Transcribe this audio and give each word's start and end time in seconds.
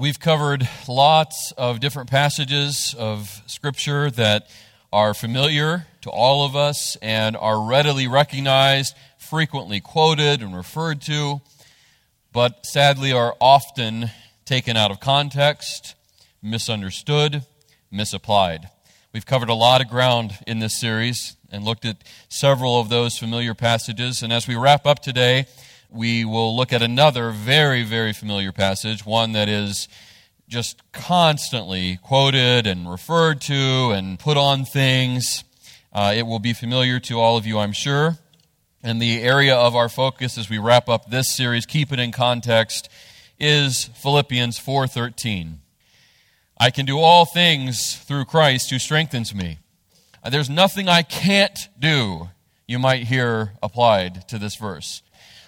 We've 0.00 0.18
covered 0.18 0.66
lots 0.88 1.52
of 1.58 1.78
different 1.78 2.08
passages 2.08 2.94
of 2.98 3.42
Scripture 3.44 4.10
that 4.12 4.48
are 4.90 5.12
familiar 5.12 5.88
to 6.00 6.10
all 6.10 6.46
of 6.46 6.56
us 6.56 6.96
and 7.02 7.36
are 7.36 7.60
readily 7.62 8.08
recognized, 8.08 8.96
frequently 9.18 9.78
quoted 9.78 10.40
and 10.40 10.56
referred 10.56 11.02
to, 11.02 11.42
but 12.32 12.64
sadly 12.64 13.12
are 13.12 13.36
often 13.42 14.10
taken 14.46 14.74
out 14.74 14.90
of 14.90 15.00
context, 15.00 15.94
misunderstood, 16.40 17.44
misapplied. 17.90 18.70
We've 19.12 19.26
covered 19.26 19.50
a 19.50 19.54
lot 19.54 19.82
of 19.82 19.88
ground 19.88 20.32
in 20.46 20.60
this 20.60 20.80
series 20.80 21.36
and 21.52 21.62
looked 21.62 21.84
at 21.84 21.98
several 22.30 22.80
of 22.80 22.88
those 22.88 23.18
familiar 23.18 23.52
passages. 23.52 24.22
And 24.22 24.32
as 24.32 24.48
we 24.48 24.56
wrap 24.56 24.86
up 24.86 25.00
today, 25.00 25.44
we 25.92 26.24
will 26.24 26.56
look 26.56 26.72
at 26.72 26.82
another 26.82 27.30
very, 27.30 27.82
very 27.82 28.12
familiar 28.12 28.52
passage, 28.52 29.04
one 29.04 29.32
that 29.32 29.48
is 29.48 29.88
just 30.48 30.80
constantly 30.92 31.98
quoted 32.02 32.66
and 32.66 32.90
referred 32.90 33.40
to 33.40 33.92
and 33.92 34.18
put 34.18 34.36
on 34.36 34.64
things. 34.64 35.44
Uh, 35.92 36.12
it 36.16 36.22
will 36.22 36.38
be 36.38 36.52
familiar 36.52 36.98
to 37.00 37.20
all 37.20 37.36
of 37.36 37.46
you, 37.46 37.58
I'm 37.58 37.72
sure. 37.72 38.18
And 38.82 39.00
the 39.00 39.20
area 39.20 39.54
of 39.54 39.76
our 39.76 39.88
focus 39.88 40.38
as 40.38 40.48
we 40.48 40.58
wrap 40.58 40.88
up 40.88 41.10
this 41.10 41.36
series, 41.36 41.66
keep 41.66 41.92
it 41.92 41.98
in 41.98 42.12
context, 42.12 42.88
is 43.38 43.90
Philippians 43.94 44.58
4:13. 44.58 45.60
I 46.58 46.70
can 46.70 46.84
do 46.84 46.98
all 46.98 47.24
things 47.24 47.96
through 47.96 48.26
Christ 48.26 48.70
who 48.70 48.78
strengthens 48.78 49.34
me. 49.34 49.58
There's 50.28 50.50
nothing 50.50 50.88
I 50.88 51.02
can't 51.02 51.68
do, 51.78 52.30
you 52.66 52.78
might 52.78 53.04
hear 53.04 53.54
applied 53.62 54.28
to 54.28 54.38
this 54.38 54.56
verse. 54.56 55.02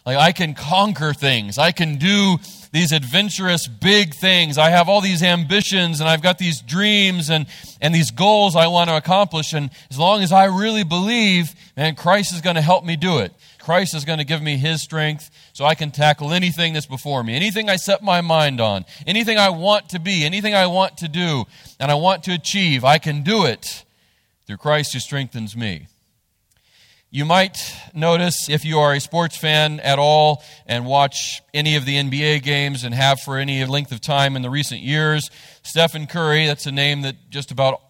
Like, 0.04 0.16
I 0.16 0.32
can 0.32 0.54
conquer 0.54 1.12
things. 1.12 1.58
I 1.58 1.72
can 1.72 1.96
do 1.96 2.38
these 2.72 2.90
adventurous 2.90 3.68
big 3.68 4.14
things. 4.14 4.58
I 4.58 4.70
have 4.70 4.88
all 4.88 5.00
these 5.00 5.22
ambitions 5.22 6.00
and 6.00 6.08
I've 6.08 6.22
got 6.22 6.38
these 6.38 6.60
dreams 6.62 7.28
and, 7.30 7.46
and 7.80 7.94
these 7.94 8.10
goals 8.10 8.56
I 8.56 8.66
want 8.66 8.88
to 8.88 8.96
accomplish. 8.96 9.52
And 9.52 9.70
as 9.90 9.98
long 9.98 10.22
as 10.22 10.32
I 10.32 10.46
really 10.46 10.82
believe, 10.82 11.54
man, 11.76 11.94
Christ 11.94 12.32
is 12.32 12.40
going 12.40 12.56
to 12.56 12.62
help 12.62 12.84
me 12.84 12.96
do 12.96 13.18
it. 13.18 13.32
Christ 13.58 13.94
is 13.94 14.04
going 14.04 14.18
to 14.18 14.24
give 14.24 14.42
me 14.42 14.56
his 14.56 14.82
strength 14.82 15.30
so 15.52 15.64
I 15.64 15.76
can 15.76 15.92
tackle 15.92 16.32
anything 16.32 16.72
that's 16.72 16.86
before 16.86 17.22
me. 17.22 17.36
Anything 17.36 17.68
I 17.68 17.76
set 17.76 18.02
my 18.02 18.22
mind 18.22 18.60
on, 18.60 18.86
anything 19.06 19.38
I 19.38 19.50
want 19.50 19.90
to 19.90 20.00
be, 20.00 20.24
anything 20.24 20.54
I 20.54 20.66
want 20.66 20.96
to 20.98 21.08
do, 21.08 21.44
and 21.78 21.90
I 21.90 21.94
want 21.94 22.24
to 22.24 22.32
achieve, 22.32 22.84
I 22.84 22.98
can 22.98 23.22
do 23.22 23.44
it 23.44 23.84
through 24.46 24.56
Christ 24.56 24.94
who 24.94 24.98
strengthens 24.98 25.56
me. 25.56 25.86
You 27.14 27.26
might 27.26 27.58
notice 27.92 28.48
if 28.48 28.64
you 28.64 28.78
are 28.78 28.94
a 28.94 28.98
sports 28.98 29.36
fan 29.36 29.80
at 29.80 29.98
all 29.98 30.42
and 30.64 30.86
watch 30.86 31.42
any 31.52 31.76
of 31.76 31.84
the 31.84 31.96
NBA 31.96 32.42
games 32.42 32.84
and 32.84 32.94
have 32.94 33.20
for 33.20 33.36
any 33.36 33.62
length 33.66 33.92
of 33.92 34.00
time 34.00 34.34
in 34.34 34.40
the 34.40 34.48
recent 34.48 34.80
years, 34.80 35.30
Stephen 35.62 36.06
Curry, 36.06 36.46
that's 36.46 36.64
a 36.64 36.72
name 36.72 37.02
that 37.02 37.16
just 37.28 37.50
about 37.50 37.82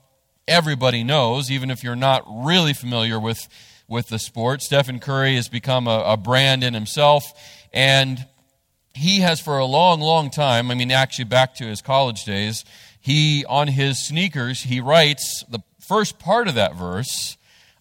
everybody 0.49 1.05
knows, 1.05 1.53
even 1.53 1.71
if 1.71 1.85
you're 1.85 1.95
not 1.95 2.25
really 2.27 2.73
familiar 2.73 3.21
with, 3.21 3.47
with 3.87 4.09
the 4.09 4.19
sport. 4.19 4.61
Stephen 4.61 4.99
Curry 4.99 5.37
has 5.37 5.49
become 5.49 5.87
a, 5.87 6.03
a 6.05 6.17
brand 6.17 6.65
in 6.65 6.75
himself, 6.75 7.23
and 7.73 8.27
he 8.93 9.21
has 9.21 9.41
for 9.41 9.57
a 9.57 9.65
long, 9.65 10.01
long 10.01 10.31
time, 10.31 10.69
I 10.69 10.75
mean, 10.75 10.91
actually 10.91 11.27
back 11.27 11.55
to 11.55 11.65
his 11.65 11.81
college 11.81 12.25
days, 12.25 12.65
he, 12.99 13.45
on 13.45 13.69
his 13.69 14.05
sneakers, 14.05 14.63
he 14.63 14.81
writes 14.81 15.45
the 15.49 15.61
first 15.79 16.19
part 16.19 16.49
of 16.49 16.57
that 16.57 16.75
verse 16.75 17.37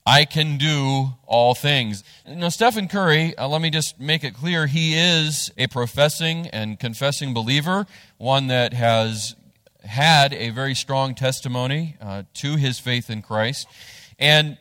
I 0.05 0.25
can 0.25 0.57
do 0.57 1.09
all 1.27 1.53
things. 1.53 2.03
Now, 2.27 2.49
Stephen 2.49 2.87
Curry, 2.87 3.37
uh, 3.37 3.47
let 3.47 3.61
me 3.61 3.69
just 3.69 3.99
make 3.99 4.23
it 4.23 4.33
clear, 4.33 4.65
he 4.65 4.95
is 4.95 5.51
a 5.57 5.67
professing 5.67 6.47
and 6.47 6.79
confessing 6.79 7.33
believer, 7.33 7.85
one 8.17 8.47
that 8.47 8.73
has 8.73 9.35
had 9.83 10.33
a 10.33 10.49
very 10.49 10.75
strong 10.75 11.13
testimony 11.13 11.97
uh, 12.01 12.23
to 12.35 12.55
his 12.55 12.79
faith 12.79 13.09
in 13.09 13.21
Christ. 13.21 13.67
And 14.17 14.57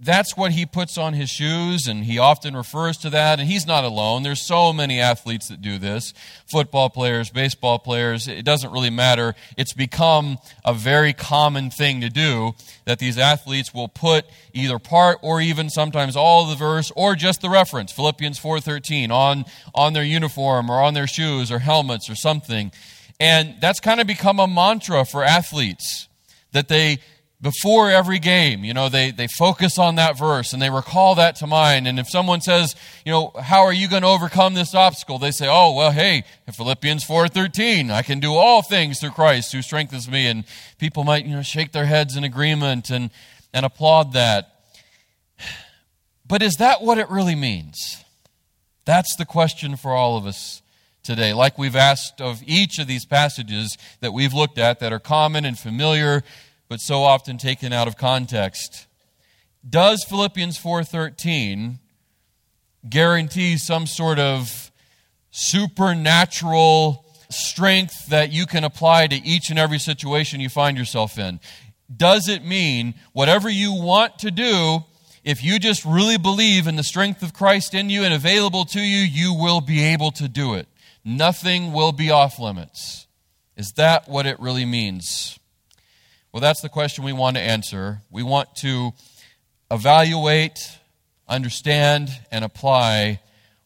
that's 0.00 0.36
what 0.36 0.52
he 0.52 0.64
puts 0.64 0.96
on 0.96 1.14
his 1.14 1.28
shoes, 1.28 1.88
and 1.88 2.04
he 2.04 2.18
often 2.18 2.54
refers 2.54 2.96
to 2.98 3.10
that. 3.10 3.40
And 3.40 3.48
he's 3.48 3.66
not 3.66 3.82
alone. 3.82 4.22
There's 4.22 4.46
so 4.46 4.72
many 4.72 5.00
athletes 5.00 5.48
that 5.48 5.60
do 5.60 5.76
this 5.76 6.14
football 6.46 6.88
players, 6.88 7.30
baseball 7.30 7.80
players. 7.80 8.28
It 8.28 8.44
doesn't 8.44 8.70
really 8.70 8.90
matter. 8.90 9.34
It's 9.56 9.72
become 9.72 10.38
a 10.64 10.72
very 10.72 11.12
common 11.12 11.70
thing 11.70 12.00
to 12.02 12.08
do 12.08 12.52
that 12.84 13.00
these 13.00 13.18
athletes 13.18 13.74
will 13.74 13.88
put 13.88 14.24
either 14.52 14.78
part 14.78 15.18
or 15.20 15.40
even 15.40 15.68
sometimes 15.68 16.16
all 16.16 16.46
the 16.46 16.56
verse 16.56 16.92
or 16.94 17.16
just 17.16 17.40
the 17.40 17.50
reference, 17.50 17.90
Philippians 17.90 18.38
4.13, 18.38 19.10
on, 19.10 19.44
on 19.74 19.94
their 19.94 20.04
uniform 20.04 20.70
or 20.70 20.80
on 20.80 20.94
their 20.94 21.08
shoes 21.08 21.50
or 21.50 21.58
helmets 21.58 22.08
or 22.08 22.14
something. 22.14 22.70
And 23.18 23.56
that's 23.60 23.80
kind 23.80 24.00
of 24.00 24.06
become 24.06 24.38
a 24.38 24.46
mantra 24.46 25.04
for 25.04 25.24
athletes 25.24 26.06
that 26.52 26.68
they 26.68 26.98
before 27.40 27.90
every 27.90 28.18
game, 28.18 28.64
you 28.64 28.74
know, 28.74 28.88
they, 28.88 29.12
they 29.12 29.28
focus 29.28 29.78
on 29.78 29.94
that 29.94 30.18
verse 30.18 30.52
and 30.52 30.60
they 30.60 30.70
recall 30.70 31.14
that 31.14 31.36
to 31.36 31.46
mind. 31.46 31.86
And 31.86 32.00
if 32.00 32.08
someone 32.08 32.40
says, 32.40 32.74
you 33.04 33.12
know, 33.12 33.30
how 33.40 33.62
are 33.62 33.72
you 33.72 33.88
going 33.88 34.02
to 34.02 34.08
overcome 34.08 34.54
this 34.54 34.74
obstacle? 34.74 35.18
They 35.18 35.30
say, 35.30 35.46
oh, 35.48 35.72
well, 35.72 35.92
hey, 35.92 36.24
Philippians 36.52 37.04
4.13, 37.04 37.90
I 37.90 38.02
can 38.02 38.18
do 38.18 38.34
all 38.34 38.62
things 38.62 38.98
through 38.98 39.12
Christ 39.12 39.52
who 39.52 39.62
strengthens 39.62 40.10
me. 40.10 40.26
And 40.26 40.44
people 40.78 41.04
might, 41.04 41.26
you 41.26 41.36
know, 41.36 41.42
shake 41.42 41.70
their 41.70 41.86
heads 41.86 42.16
in 42.16 42.24
agreement 42.24 42.90
and, 42.90 43.10
and 43.54 43.64
applaud 43.64 44.14
that. 44.14 44.64
But 46.26 46.42
is 46.42 46.54
that 46.54 46.82
what 46.82 46.98
it 46.98 47.08
really 47.08 47.36
means? 47.36 48.04
That's 48.84 49.14
the 49.14 49.24
question 49.24 49.76
for 49.76 49.92
all 49.92 50.16
of 50.16 50.26
us 50.26 50.60
today. 51.04 51.32
Like 51.32 51.56
we've 51.56 51.76
asked 51.76 52.20
of 52.20 52.42
each 52.44 52.80
of 52.80 52.88
these 52.88 53.06
passages 53.06 53.78
that 54.00 54.12
we've 54.12 54.34
looked 54.34 54.58
at 54.58 54.80
that 54.80 54.92
are 54.92 54.98
common 54.98 55.44
and 55.44 55.58
familiar 55.58 56.24
but 56.68 56.80
so 56.80 57.02
often 57.02 57.38
taken 57.38 57.72
out 57.72 57.88
of 57.88 57.96
context. 57.96 58.86
Does 59.68 60.04
Philippians 60.04 60.58
4:13 60.58 61.78
guarantee 62.88 63.58
some 63.58 63.86
sort 63.86 64.18
of 64.18 64.70
supernatural 65.30 67.04
strength 67.30 68.06
that 68.06 68.32
you 68.32 68.46
can 68.46 68.64
apply 68.64 69.06
to 69.06 69.16
each 69.26 69.50
and 69.50 69.58
every 69.58 69.78
situation 69.78 70.40
you 70.40 70.48
find 70.48 70.78
yourself 70.78 71.18
in? 71.18 71.40
Does 71.94 72.28
it 72.28 72.44
mean 72.44 72.94
whatever 73.12 73.48
you 73.48 73.72
want 73.72 74.18
to 74.20 74.30
do, 74.30 74.84
if 75.24 75.42
you 75.42 75.58
just 75.58 75.84
really 75.84 76.18
believe 76.18 76.66
in 76.66 76.76
the 76.76 76.82
strength 76.82 77.22
of 77.22 77.32
Christ 77.32 77.74
in 77.74 77.90
you 77.90 78.04
and 78.04 78.14
available 78.14 78.64
to 78.66 78.80
you, 78.80 78.98
you 78.98 79.34
will 79.34 79.60
be 79.60 79.82
able 79.84 80.10
to 80.12 80.28
do 80.28 80.54
it? 80.54 80.68
Nothing 81.04 81.72
will 81.72 81.92
be 81.92 82.10
off 82.10 82.38
limits. 82.38 83.06
Is 83.56 83.72
that 83.76 84.08
what 84.08 84.26
it 84.26 84.38
really 84.38 84.64
means? 84.64 85.37
Well, 86.32 86.40
that's 86.40 86.60
the 86.60 86.68
question 86.68 87.04
we 87.04 87.12
want 87.12 87.36
to 87.36 87.42
answer. 87.42 88.02
We 88.10 88.22
want 88.22 88.54
to 88.56 88.92
evaluate, 89.70 90.58
understand, 91.26 92.10
and 92.30 92.44
apply 92.44 93.20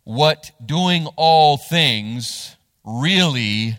what 0.04 0.50
doing 0.64 1.06
all 1.16 1.56
things 1.56 2.56
really 2.84 3.78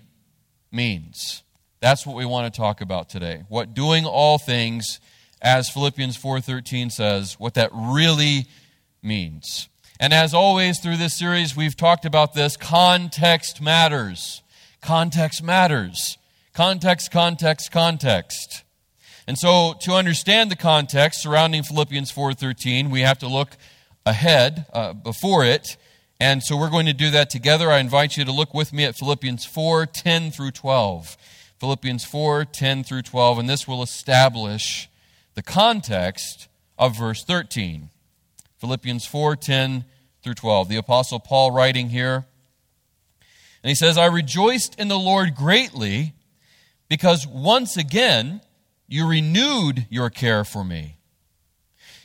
means. 0.72 1.44
That's 1.80 2.06
what 2.06 2.16
we 2.16 2.26
want 2.26 2.54
to 2.54 2.58
talk 2.58 2.82
about 2.82 3.10
today. 3.10 3.44
What 3.50 3.74
doing 3.74 4.06
all 4.06 4.38
things 4.38 5.00
as 5.42 5.70
Philippians 5.70 6.18
4:13 6.18 6.90
says, 6.90 7.40
what 7.40 7.54
that 7.56 7.70
really 7.74 8.48
means. 9.02 9.68
And 10.00 10.14
as 10.14 10.34
always 10.34 10.80
through 10.80 10.98
this 10.98 11.18
series 11.18 11.56
we've 11.56 11.76
talked 11.76 12.06
about 12.06 12.34
this 12.34 12.58
context 12.58 13.62
matters. 13.62 14.42
Context 14.82 15.44
matters. 15.44 16.18
Context, 16.54 17.12
context, 17.12 17.72
context. 17.72 18.64
And 19.28 19.38
so 19.38 19.76
to 19.82 19.94
understand 19.94 20.52
the 20.52 20.56
context 20.56 21.22
surrounding 21.22 21.64
Philippians 21.64 22.12
4:13, 22.12 22.90
we 22.90 23.02
have 23.02 23.20
to 23.20 23.28
look 23.28 23.58
ahead 24.06 24.66
uh, 24.74 24.94
before 24.94 25.46
it. 25.46 25.78
And 26.20 26.44
so 26.44 26.58
we're 26.58 26.70
going 26.70 26.86
to 26.86 26.94
do 26.94 27.10
that 27.12 27.30
together. 27.30 27.72
I 27.72 27.80
invite 27.80 28.18
you 28.18 28.26
to 28.26 28.32
look 28.32 28.54
with 28.54 28.74
me 28.74 28.86
at 28.86 28.96
Philippians 28.96 29.46
4:10 29.46 30.34
through 30.34 30.52
12. 30.52 31.18
Philippians 31.60 32.06
4:10 32.06 32.86
through 32.86 33.04
12, 33.04 33.40
and 33.40 33.50
this 33.50 33.68
will 33.68 33.82
establish 33.82 34.90
the 35.36 35.42
context 35.42 36.50
of 36.78 36.98
verse 36.98 37.24
13. 37.24 37.90
Philippians 38.58 39.06
4:10 39.06 39.86
through 40.22 40.34
12. 40.34 40.68
The 40.68 40.76
apostle 40.76 41.20
Paul 41.20 41.52
writing 41.52 41.90
here, 41.90 42.26
and 43.64 43.70
he 43.70 43.76
says, 43.76 43.98
"I 43.98 44.06
rejoiced 44.06 44.76
in 44.78 44.90
the 44.90 45.00
Lord 45.00 45.36
greatly 45.36 46.14
because 46.90 47.26
once 47.26 47.78
again 47.78 48.42
you 48.94 49.08
renewed 49.08 49.88
your 49.90 50.12
care 50.12 50.44
for 50.44 50.64
me. 50.64 50.98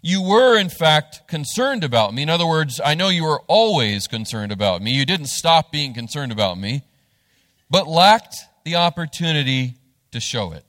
You 0.01 0.23
were, 0.23 0.59
in 0.59 0.71
fact, 0.71 1.29
concerned 1.29 1.85
about 1.85 2.15
me. 2.15 2.23
In 2.23 2.31
other 2.31 2.47
words, 2.47 2.81
I 2.83 2.95
know 2.95 3.11
you 3.11 3.25
were 3.25 3.43
always 3.47 4.07
concerned 4.07 4.53
about 4.53 4.81
me. 4.81 4.93
You 4.93 5.05
didn't 5.05 5.27
stop 5.27 5.71
being 5.71 5.93
concerned 5.93 6.33
about 6.33 6.57
me, 6.57 6.85
but 7.69 7.89
lacked 7.89 8.37
the 8.65 8.77
opportunity 8.77 9.75
to 10.13 10.19
show 10.19 10.53
it. 10.53 10.65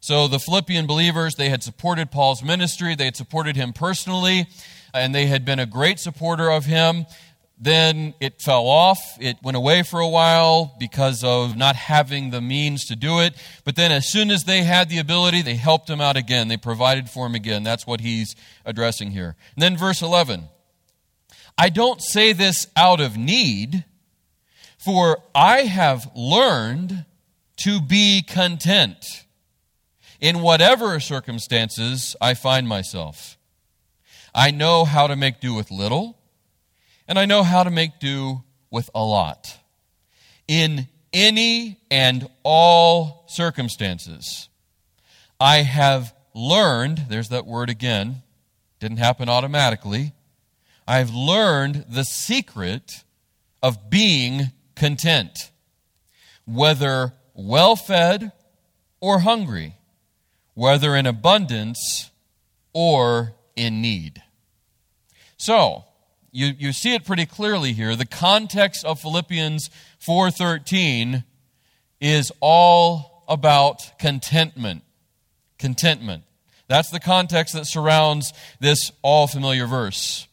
So 0.00 0.28
the 0.28 0.38
Philippian 0.38 0.86
believers, 0.86 1.34
they 1.34 1.48
had 1.48 1.62
supported 1.62 2.10
Paul's 2.10 2.42
ministry, 2.42 2.94
they 2.94 3.06
had 3.06 3.16
supported 3.16 3.56
him 3.56 3.72
personally, 3.72 4.48
and 4.92 5.14
they 5.14 5.26
had 5.26 5.46
been 5.46 5.58
a 5.58 5.66
great 5.66 5.98
supporter 5.98 6.50
of 6.50 6.66
him. 6.66 7.06
Then 7.62 8.14
it 8.20 8.40
fell 8.40 8.66
off. 8.66 8.98
It 9.20 9.36
went 9.42 9.56
away 9.56 9.82
for 9.82 10.00
a 10.00 10.08
while 10.08 10.74
because 10.78 11.22
of 11.22 11.58
not 11.58 11.76
having 11.76 12.30
the 12.30 12.40
means 12.40 12.86
to 12.86 12.96
do 12.96 13.20
it. 13.20 13.34
But 13.64 13.76
then, 13.76 13.92
as 13.92 14.10
soon 14.10 14.30
as 14.30 14.44
they 14.44 14.62
had 14.62 14.88
the 14.88 14.98
ability, 14.98 15.42
they 15.42 15.56
helped 15.56 15.90
him 15.90 16.00
out 16.00 16.16
again. 16.16 16.48
They 16.48 16.56
provided 16.56 17.10
for 17.10 17.26
him 17.26 17.34
again. 17.34 17.62
That's 17.62 17.86
what 17.86 18.00
he's 18.00 18.34
addressing 18.64 19.10
here. 19.10 19.36
And 19.54 19.62
then, 19.62 19.76
verse 19.76 20.00
11 20.00 20.48
I 21.58 21.68
don't 21.68 22.00
say 22.00 22.32
this 22.32 22.66
out 22.76 23.00
of 23.00 23.18
need, 23.18 23.84
for 24.78 25.18
I 25.34 25.62
have 25.62 26.10
learned 26.16 27.04
to 27.58 27.82
be 27.82 28.22
content 28.22 29.26
in 30.18 30.40
whatever 30.40 30.98
circumstances 30.98 32.16
I 32.22 32.32
find 32.32 32.66
myself. 32.66 33.36
I 34.34 34.50
know 34.50 34.86
how 34.86 35.06
to 35.06 35.16
make 35.16 35.40
do 35.40 35.52
with 35.52 35.70
little 35.70 36.16
and 37.10 37.18
I 37.18 37.26
know 37.26 37.42
how 37.42 37.64
to 37.64 37.70
make 37.72 37.98
do 37.98 38.44
with 38.70 38.88
a 38.94 39.02
lot. 39.02 39.58
In 40.46 40.86
any 41.12 41.80
and 41.90 42.28
all 42.44 43.24
circumstances, 43.26 44.48
I 45.40 45.62
have 45.62 46.14
learned, 46.34 47.06
there's 47.08 47.30
that 47.30 47.46
word 47.46 47.68
again, 47.68 48.22
didn't 48.78 48.98
happen 48.98 49.28
automatically. 49.28 50.12
I've 50.86 51.10
learned 51.10 51.86
the 51.88 52.04
secret 52.04 53.02
of 53.60 53.90
being 53.90 54.52
content, 54.76 55.50
whether 56.46 57.14
well 57.34 57.74
fed 57.74 58.30
or 59.00 59.18
hungry, 59.18 59.74
whether 60.54 60.94
in 60.94 61.06
abundance 61.06 62.12
or 62.72 63.34
in 63.56 63.82
need. 63.82 64.22
So, 65.36 65.86
you, 66.32 66.52
you 66.58 66.72
see 66.72 66.94
it 66.94 67.04
pretty 67.04 67.26
clearly 67.26 67.72
here. 67.72 67.96
The 67.96 68.06
context 68.06 68.84
of 68.84 69.00
Philippians 69.00 69.70
4:13 70.04 71.24
is 72.00 72.32
all 72.40 73.24
about 73.28 73.98
contentment. 73.98 74.82
Contentment. 75.58 76.24
That's 76.68 76.90
the 76.90 77.00
context 77.00 77.54
that 77.54 77.66
surrounds 77.66 78.32
this 78.60 78.92
all 79.02 79.26
familiar 79.26 79.66
verse. 79.66 80.28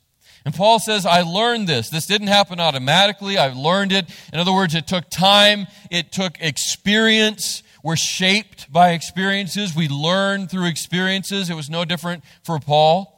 And 0.45 0.53
Paul 0.53 0.79
says, 0.79 1.05
I 1.05 1.23
learned 1.23 1.67
this. 1.67 1.89
This 1.89 2.05
didn't 2.05 2.27
happen 2.27 2.59
automatically. 2.61 3.37
I 3.37 3.51
learned 3.51 3.91
it. 3.91 4.05
In 4.31 4.39
other 4.39 4.53
words, 4.53 4.75
it 4.75 4.87
took 4.87 5.09
time, 5.09 5.67
it 5.91 6.13
took 6.13 6.37
experience. 6.39 7.63
We're 7.83 7.97
shaped 7.97 8.71
by 8.71 8.91
experiences. 8.91 9.75
We 9.75 9.89
learn 9.89 10.47
through 10.47 10.67
experiences. 10.67 11.49
It 11.49 11.55
was 11.55 11.69
no 11.69 11.83
different 11.83 12.23
for 12.43 12.59
Paul. 12.59 13.16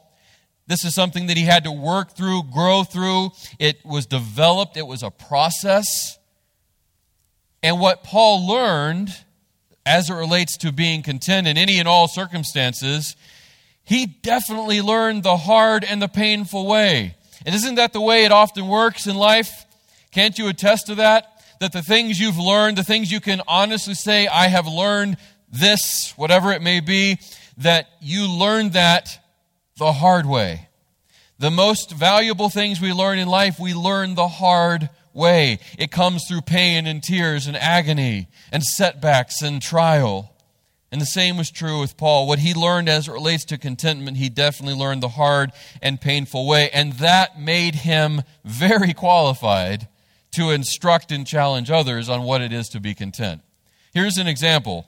This 0.70 0.84
is 0.84 0.94
something 0.94 1.26
that 1.26 1.36
he 1.36 1.42
had 1.42 1.64
to 1.64 1.72
work 1.72 2.12
through, 2.12 2.44
grow 2.44 2.84
through. 2.84 3.32
It 3.58 3.84
was 3.84 4.06
developed, 4.06 4.76
it 4.76 4.86
was 4.86 5.02
a 5.02 5.10
process. 5.10 6.16
And 7.60 7.80
what 7.80 8.04
Paul 8.04 8.46
learned 8.46 9.10
as 9.84 10.10
it 10.10 10.14
relates 10.14 10.56
to 10.58 10.70
being 10.70 11.02
content 11.02 11.48
in 11.48 11.58
any 11.58 11.80
and 11.80 11.88
all 11.88 12.06
circumstances, 12.06 13.16
he 13.82 14.06
definitely 14.06 14.80
learned 14.80 15.24
the 15.24 15.38
hard 15.38 15.82
and 15.82 16.00
the 16.00 16.06
painful 16.06 16.68
way. 16.68 17.16
And 17.44 17.52
isn't 17.52 17.74
that 17.74 17.92
the 17.92 18.00
way 18.00 18.24
it 18.24 18.30
often 18.30 18.68
works 18.68 19.08
in 19.08 19.16
life? 19.16 19.66
Can't 20.12 20.38
you 20.38 20.46
attest 20.46 20.86
to 20.86 20.94
that? 20.94 21.42
That 21.58 21.72
the 21.72 21.82
things 21.82 22.20
you've 22.20 22.38
learned, 22.38 22.78
the 22.78 22.84
things 22.84 23.10
you 23.10 23.18
can 23.18 23.42
honestly 23.48 23.94
say, 23.94 24.28
I 24.28 24.46
have 24.46 24.68
learned 24.68 25.16
this, 25.50 26.14
whatever 26.16 26.52
it 26.52 26.62
may 26.62 26.78
be, 26.78 27.18
that 27.56 27.88
you 28.00 28.28
learned 28.28 28.74
that 28.74 29.18
the 29.80 29.94
hard 29.94 30.26
way. 30.26 30.68
The 31.38 31.50
most 31.50 31.90
valuable 31.90 32.50
things 32.50 32.82
we 32.82 32.92
learn 32.92 33.18
in 33.18 33.26
life, 33.26 33.58
we 33.58 33.72
learn 33.72 34.14
the 34.14 34.28
hard 34.28 34.90
way. 35.14 35.58
It 35.78 35.90
comes 35.90 36.28
through 36.28 36.42
pain 36.42 36.86
and 36.86 37.02
tears 37.02 37.46
and 37.46 37.56
agony 37.56 38.28
and 38.52 38.62
setbacks 38.62 39.40
and 39.40 39.62
trial. 39.62 40.36
And 40.92 41.00
the 41.00 41.06
same 41.06 41.38
was 41.38 41.50
true 41.50 41.80
with 41.80 41.96
Paul. 41.96 42.28
What 42.28 42.40
he 42.40 42.52
learned 42.52 42.90
as 42.90 43.08
it 43.08 43.12
relates 43.12 43.46
to 43.46 43.56
contentment, 43.56 44.18
he 44.18 44.28
definitely 44.28 44.78
learned 44.78 45.02
the 45.02 45.08
hard 45.08 45.50
and 45.80 45.98
painful 45.98 46.46
way. 46.46 46.68
And 46.70 46.92
that 46.94 47.40
made 47.40 47.74
him 47.74 48.22
very 48.44 48.92
qualified 48.92 49.88
to 50.32 50.50
instruct 50.50 51.10
and 51.10 51.26
challenge 51.26 51.70
others 51.70 52.10
on 52.10 52.24
what 52.24 52.42
it 52.42 52.52
is 52.52 52.68
to 52.68 52.80
be 52.80 52.92
content. 52.92 53.40
Here's 53.94 54.18
an 54.18 54.26
example. 54.26 54.86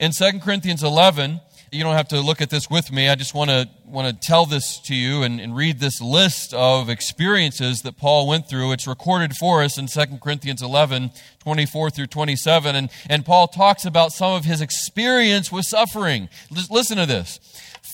In 0.00 0.10
2 0.10 0.40
Corinthians 0.40 0.82
11, 0.82 1.40
you 1.74 1.82
don't 1.82 1.96
have 1.96 2.08
to 2.08 2.20
look 2.20 2.40
at 2.40 2.50
this 2.50 2.70
with 2.70 2.92
me. 2.92 3.08
I 3.08 3.16
just 3.16 3.34
want 3.34 3.50
to 3.50 3.68
want 3.84 4.08
to 4.08 4.26
tell 4.26 4.46
this 4.46 4.78
to 4.82 4.94
you 4.94 5.24
and, 5.24 5.40
and, 5.40 5.56
read 5.56 5.80
this 5.80 6.00
list 6.00 6.54
of 6.54 6.88
experiences 6.88 7.82
that 7.82 7.96
Paul 7.96 8.28
went 8.28 8.48
through. 8.48 8.72
It's 8.72 8.86
recorded 8.86 9.34
for 9.34 9.62
us 9.62 9.76
in 9.76 9.86
2 9.86 10.18
Corinthians 10.22 10.62
11, 10.62 11.10
24 11.40 11.90
through 11.90 12.06
27. 12.06 12.76
And, 12.76 12.90
and 13.08 13.24
Paul 13.24 13.48
talks 13.48 13.84
about 13.84 14.12
some 14.12 14.32
of 14.32 14.44
his 14.44 14.60
experience 14.60 15.50
with 15.50 15.64
suffering. 15.64 16.28
Just 16.52 16.70
listen 16.70 16.96
to 16.96 17.06
this. 17.06 17.38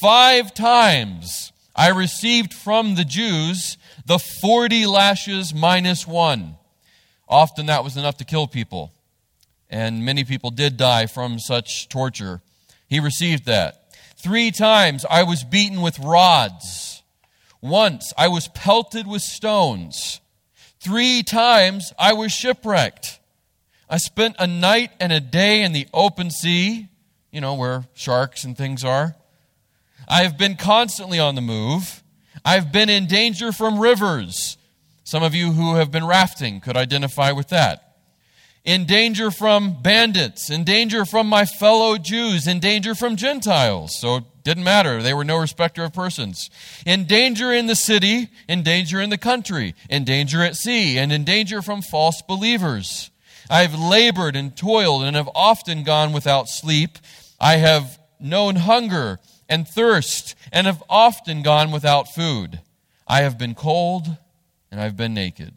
Five 0.00 0.54
times 0.54 1.52
I 1.74 1.88
received 1.88 2.52
from 2.52 2.94
the 2.94 3.04
Jews 3.04 3.78
the 4.04 4.18
40 4.18 4.86
lashes 4.86 5.54
minus 5.54 6.06
one. 6.06 6.56
Often 7.28 7.66
that 7.66 7.84
was 7.84 7.96
enough 7.96 8.18
to 8.18 8.24
kill 8.24 8.46
people. 8.46 8.92
And 9.70 10.04
many 10.04 10.24
people 10.24 10.50
did 10.50 10.76
die 10.76 11.06
from 11.06 11.38
such 11.38 11.88
torture. 11.88 12.42
He 12.90 12.98
received 12.98 13.46
that. 13.46 13.94
Three 14.16 14.50
times 14.50 15.06
I 15.08 15.22
was 15.22 15.44
beaten 15.44 15.80
with 15.80 15.98
rods. 16.00 17.02
Once 17.62 18.12
I 18.18 18.26
was 18.28 18.48
pelted 18.48 19.06
with 19.06 19.22
stones. 19.22 20.20
Three 20.80 21.22
times 21.22 21.92
I 21.98 22.12
was 22.12 22.32
shipwrecked. 22.32 23.20
I 23.88 23.98
spent 23.98 24.36
a 24.38 24.46
night 24.46 24.90
and 24.98 25.12
a 25.12 25.20
day 25.20 25.62
in 25.62 25.72
the 25.72 25.86
open 25.94 26.30
sea, 26.30 26.88
you 27.30 27.40
know, 27.40 27.54
where 27.54 27.84
sharks 27.94 28.44
and 28.44 28.56
things 28.58 28.84
are. 28.84 29.14
I 30.08 30.22
have 30.22 30.36
been 30.36 30.56
constantly 30.56 31.20
on 31.20 31.36
the 31.36 31.40
move. 31.40 32.02
I've 32.44 32.72
been 32.72 32.88
in 32.88 33.06
danger 33.06 33.52
from 33.52 33.78
rivers. 33.78 34.56
Some 35.04 35.22
of 35.22 35.34
you 35.34 35.52
who 35.52 35.76
have 35.76 35.92
been 35.92 36.06
rafting 36.06 36.60
could 36.60 36.76
identify 36.76 37.30
with 37.30 37.48
that 37.48 37.89
in 38.64 38.84
danger 38.84 39.30
from 39.30 39.80
bandits, 39.80 40.50
in 40.50 40.64
danger 40.64 41.04
from 41.04 41.26
my 41.26 41.44
fellow 41.44 41.96
Jews, 41.96 42.46
in 42.46 42.60
danger 42.60 42.94
from 42.94 43.16
Gentiles. 43.16 43.98
So 43.98 44.16
it 44.16 44.24
didn't 44.44 44.64
matter. 44.64 45.02
They 45.02 45.14
were 45.14 45.24
no 45.24 45.38
respecter 45.38 45.84
of 45.84 45.92
persons. 45.92 46.50
In 46.84 47.04
danger 47.04 47.52
in 47.52 47.66
the 47.66 47.74
city, 47.74 48.28
in 48.48 48.62
danger 48.62 49.00
in 49.00 49.10
the 49.10 49.18
country, 49.18 49.74
in 49.88 50.04
danger 50.04 50.42
at 50.42 50.56
sea, 50.56 50.98
and 50.98 51.12
in 51.12 51.24
danger 51.24 51.62
from 51.62 51.82
false 51.82 52.22
believers. 52.22 53.10
I 53.48 53.62
have 53.62 53.78
labored 53.78 54.36
and 54.36 54.56
toiled 54.56 55.02
and 55.02 55.16
have 55.16 55.30
often 55.34 55.82
gone 55.82 56.12
without 56.12 56.48
sleep. 56.48 56.98
I 57.40 57.56
have 57.56 57.98
known 58.20 58.56
hunger 58.56 59.18
and 59.48 59.66
thirst 59.66 60.36
and 60.52 60.66
have 60.66 60.82
often 60.88 61.42
gone 61.42 61.72
without 61.72 62.14
food. 62.14 62.60
I 63.08 63.22
have 63.22 63.38
been 63.38 63.54
cold 63.54 64.16
and 64.70 64.80
I've 64.80 64.96
been 64.96 65.14
naked. 65.14 65.54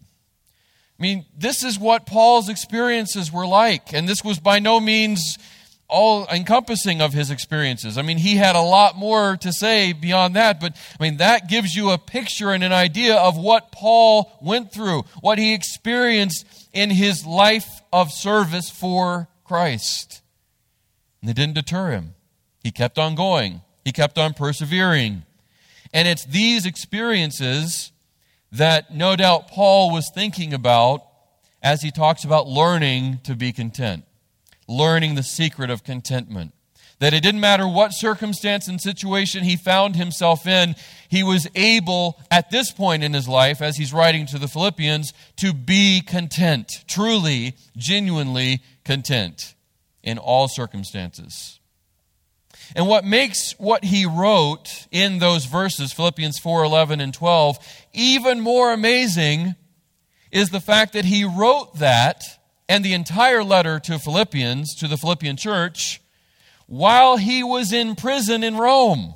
I 1.00 1.01
mean, 1.01 1.25
this 1.38 1.63
is 1.63 1.79
what 1.79 2.05
Paul's 2.05 2.50
experiences 2.50 3.31
were 3.31 3.47
like, 3.47 3.93
and 3.93 4.07
this 4.07 4.23
was 4.23 4.39
by 4.39 4.59
no 4.59 4.79
means 4.79 5.38
all 5.93 6.25
encompassing 6.27 7.01
of 7.01 7.13
his 7.13 7.29
experiences. 7.29 7.97
I 7.97 8.01
mean, 8.01 8.17
he 8.17 8.35
had 8.35 8.55
a 8.55 8.62
lot 8.62 8.97
more 8.97 9.38
to 9.38 9.53
say 9.53 9.93
beyond 9.93 10.35
that, 10.35 10.59
but 10.59 10.75
I 11.00 11.03
mean, 11.03 11.17
that 11.17 11.47
gives 11.47 11.75
you 11.75 11.91
a 11.91 11.97
picture 11.97 12.51
and 12.51 12.63
an 12.63 12.73
idea 12.73 13.15
of 13.15 13.38
what 13.38 13.71
Paul 13.71 14.31
went 14.41 14.73
through, 14.73 15.03
what 15.21 15.38
he 15.38 15.53
experienced 15.53 16.45
in 16.73 16.89
his 16.89 17.25
life 17.25 17.69
of 17.91 18.12
service 18.12 18.69
for 18.69 19.27
Christ. 19.43 20.21
And 21.21 21.29
it 21.29 21.35
didn't 21.35 21.55
deter 21.55 21.91
him. 21.91 22.15
He 22.63 22.71
kept 22.71 22.97
on 22.97 23.13
going, 23.13 23.62
he 23.85 23.91
kept 23.91 24.17
on 24.17 24.33
persevering. 24.33 25.23
And 25.93 26.07
it's 26.07 26.25
these 26.25 26.65
experiences 26.65 27.91
that 28.53 28.93
no 28.93 29.15
doubt 29.15 29.48
Paul 29.48 29.91
was 29.91 30.10
thinking 30.13 30.53
about 30.53 31.03
as 31.62 31.81
he 31.81 31.91
talks 31.91 32.24
about 32.24 32.48
learning 32.48 33.19
to 33.24 33.36
be 33.36 33.51
content, 33.51 34.05
learning 34.67 35.15
the 35.15 35.24
secret 35.24 35.69
of 35.69 35.83
contentment. 35.83 36.53
That 37.00 37.13
it 37.13 37.24
didn't 37.24 37.41
matter 37.41 37.67
what 37.67 37.93
circumstance 37.93 38.67
and 38.67 38.79
situation 38.79 39.43
he 39.43 39.57
found 39.57 39.95
himself 39.95 40.45
in, 40.45 40.75
he 41.10 41.24
was 41.24 41.48
able 41.55 42.22
at 42.29 42.51
this 42.51 42.72
point 42.72 43.03
in 43.03 43.13
his 43.13 43.27
life, 43.27 43.62
as 43.62 43.75
he's 43.75 43.91
writing 43.91 44.25
to 44.27 44.38
the 44.38 44.48
Philippians, 44.48 45.13
to 45.38 45.53
be 45.53 46.01
content, 46.01 46.86
truly, 46.88 47.55
genuinely 47.75 48.62
content 48.86 49.55
in 50.03 50.17
all 50.17 50.48
circumstances. 50.48 51.60
And 52.75 52.88
what 52.88 53.05
makes 53.05 53.53
what 53.57 53.83
he 53.83 54.05
wrote 54.05 54.88
in 54.91 55.19
those 55.19 55.45
verses, 55.45 55.93
Philippians 55.93 56.39
4 56.39 56.63
11 56.63 57.01
and 57.01 57.13
12, 57.13 57.57
even 57.93 58.39
more 58.39 58.73
amazing 58.73 59.55
is 60.31 60.50
the 60.50 60.59
fact 60.59 60.93
that 60.93 61.05
he 61.05 61.23
wrote 61.23 61.77
that 61.79 62.23
and 62.67 62.83
the 62.83 62.93
entire 62.93 63.43
letter 63.43 63.79
to 63.79 64.00
Philippians, 64.00 64.75
to 64.75 64.88
the 64.88 64.97
Philippian 64.97 65.38
church, 65.38 66.01
while 66.65 67.17
he 67.17 67.43
was 67.43 67.71
in 67.71 67.95
prison 67.95 68.43
in 68.43 68.57
Rome. 68.57 69.13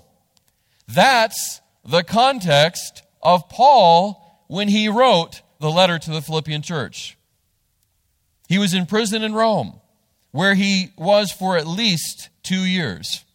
That's 0.87 1.61
the 1.83 2.03
context 2.03 3.03
of 3.21 3.49
Paul 3.49 4.45
when 4.47 4.67
he 4.67 4.87
wrote 4.87 5.41
the 5.59 5.71
letter 5.71 5.97
to 5.97 6.11
the 6.11 6.21
Philippian 6.21 6.61
church. 6.61 7.17
He 8.47 8.57
was 8.57 8.73
in 8.73 8.85
prison 8.85 9.23
in 9.23 9.33
Rome, 9.33 9.79
where 10.31 10.55
he 10.55 10.91
was 10.97 11.31
for 11.31 11.57
at 11.57 11.67
least 11.67 12.29
two 12.43 12.63
years. 12.63 13.25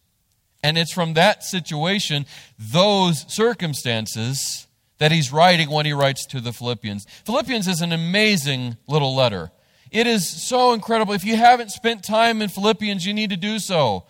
And 0.63 0.77
it's 0.77 0.93
from 0.93 1.13
that 1.13 1.43
situation, 1.43 2.25
those 2.57 3.25
circumstances, 3.31 4.67
that 4.97 5.11
he's 5.11 5.31
writing 5.31 5.69
when 5.69 5.85
he 5.85 5.93
writes 5.93 6.25
to 6.27 6.39
the 6.39 6.53
Philippians. 6.53 7.05
Philippians 7.25 7.67
is 7.67 7.81
an 7.81 7.91
amazing 7.91 8.77
little 8.87 9.15
letter. 9.15 9.51
It 9.91 10.07
is 10.07 10.27
so 10.27 10.73
incredible. 10.73 11.13
If 11.13 11.23
you 11.23 11.35
haven't 11.35 11.71
spent 11.71 12.03
time 12.03 12.41
in 12.41 12.49
Philippians, 12.49 13.05
you 13.05 13.13
need 13.13 13.29
to 13.29 13.37
do 13.37 13.59
so. 13.59 14.05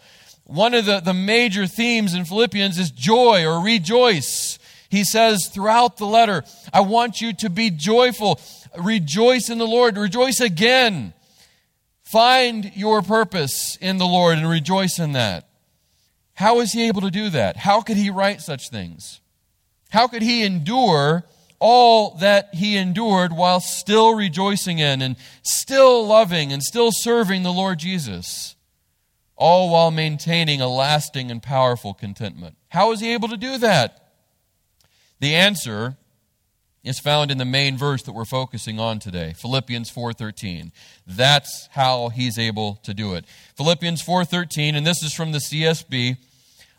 One 0.45 0.73
of 0.73 0.85
the, 0.85 0.99
the 0.99 1.13
major 1.13 1.67
themes 1.67 2.13
in 2.13 2.25
Philippians 2.25 2.77
is 2.77 2.91
joy 2.91 3.45
or 3.45 3.63
rejoice. 3.63 4.59
He 4.89 5.03
says 5.03 5.47
throughout 5.47 5.97
the 5.97 6.05
letter, 6.05 6.43
I 6.71 6.81
want 6.81 7.21
you 7.21 7.33
to 7.33 7.49
be 7.49 7.69
joyful. 7.69 8.39
Rejoice 8.77 9.49
in 9.49 9.57
the 9.57 9.67
Lord. 9.67 9.97
Rejoice 9.97 10.39
again. 10.39 11.13
Find 12.03 12.71
your 12.75 13.01
purpose 13.01 13.77
in 13.81 13.97
the 13.97 14.05
Lord 14.05 14.37
and 14.37 14.47
rejoice 14.47 14.99
in 14.99 15.13
that. 15.13 15.47
How 16.35 16.59
is 16.59 16.71
he 16.71 16.87
able 16.87 17.01
to 17.01 17.11
do 17.11 17.29
that? 17.29 17.57
How 17.57 17.81
could 17.81 17.97
he 17.97 18.09
write 18.09 18.41
such 18.41 18.69
things? 18.69 19.19
How 19.93 20.07
could 20.07 20.23
he 20.23 20.41
endure 20.41 21.23
all 21.59 22.15
that 22.15 22.55
he 22.55 22.77
endured 22.77 23.31
while 23.31 23.59
still 23.59 24.15
rejoicing 24.15 24.79
in 24.79 25.03
and 25.03 25.15
still 25.43 26.07
loving 26.07 26.51
and 26.51 26.63
still 26.63 26.89
serving 26.91 27.43
the 27.43 27.53
Lord 27.53 27.77
Jesus? 27.77 28.55
All 29.35 29.69
while 29.69 29.91
maintaining 29.91 30.61
a 30.61 30.67
lasting 30.67 31.29
and 31.29 31.43
powerful 31.43 31.93
contentment. 31.93 32.57
How 32.69 32.91
is 32.91 33.01
he 33.01 33.13
able 33.13 33.27
to 33.27 33.37
do 33.37 33.59
that? 33.59 34.13
The 35.19 35.35
answer 35.35 35.95
is 36.83 36.99
found 36.99 37.29
in 37.29 37.37
the 37.37 37.45
main 37.45 37.77
verse 37.77 38.01
that 38.01 38.13
we're 38.13 38.25
focusing 38.25 38.77
on 38.77 38.99
today 38.99 39.33
philippians 39.37 39.89
4.13 39.89 40.71
that's 41.07 41.69
how 41.71 42.09
he's 42.09 42.37
able 42.37 42.75
to 42.83 42.93
do 42.93 43.13
it 43.13 43.23
philippians 43.55 44.03
4.13 44.03 44.75
and 44.75 44.85
this 44.85 45.01
is 45.01 45.13
from 45.13 45.31
the 45.31 45.37
csb 45.37 46.17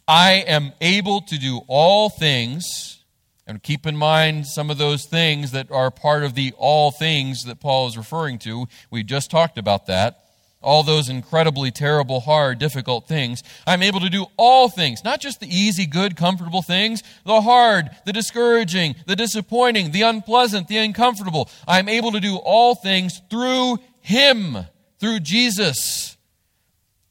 i 0.06 0.32
am 0.32 0.72
able 0.82 1.22
to 1.22 1.38
do 1.38 1.62
all 1.68 2.10
things 2.10 3.00
and 3.46 3.62
keep 3.62 3.86
in 3.86 3.96
mind 3.96 4.46
some 4.46 4.70
of 4.70 4.78
those 4.78 5.06
things 5.06 5.52
that 5.52 5.70
are 5.70 5.90
part 5.90 6.22
of 6.22 6.34
the 6.34 6.52
all 6.56 6.90
things 6.90 7.44
that 7.44 7.60
paul 7.60 7.86
is 7.86 7.96
referring 7.96 8.38
to 8.38 8.66
we 8.90 9.02
just 9.02 9.30
talked 9.30 9.58
about 9.58 9.86
that 9.86 10.24
all 10.64 10.82
those 10.82 11.08
incredibly 11.08 11.70
terrible, 11.70 12.20
hard, 12.20 12.58
difficult 12.58 13.06
things. 13.06 13.42
I'm 13.66 13.82
able 13.82 14.00
to 14.00 14.10
do 14.10 14.26
all 14.36 14.68
things, 14.68 15.04
not 15.04 15.20
just 15.20 15.40
the 15.40 15.46
easy, 15.46 15.86
good, 15.86 16.16
comfortable 16.16 16.62
things, 16.62 17.02
the 17.24 17.42
hard, 17.42 17.90
the 18.06 18.12
discouraging, 18.12 18.96
the 19.06 19.14
disappointing, 19.14 19.92
the 19.92 20.02
unpleasant, 20.02 20.68
the 20.68 20.78
uncomfortable. 20.78 21.50
I'm 21.68 21.88
able 21.88 22.12
to 22.12 22.20
do 22.20 22.36
all 22.36 22.74
things 22.74 23.20
through 23.30 23.78
Him, 24.00 24.56
through 24.98 25.20
Jesus, 25.20 26.16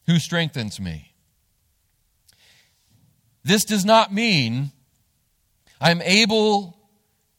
who 0.07 0.19
strengthens 0.19 0.79
me. 0.79 1.13
This 3.43 3.65
does 3.65 3.85
not 3.85 4.13
mean 4.13 4.71
I'm 5.83 6.01
able 6.01 6.77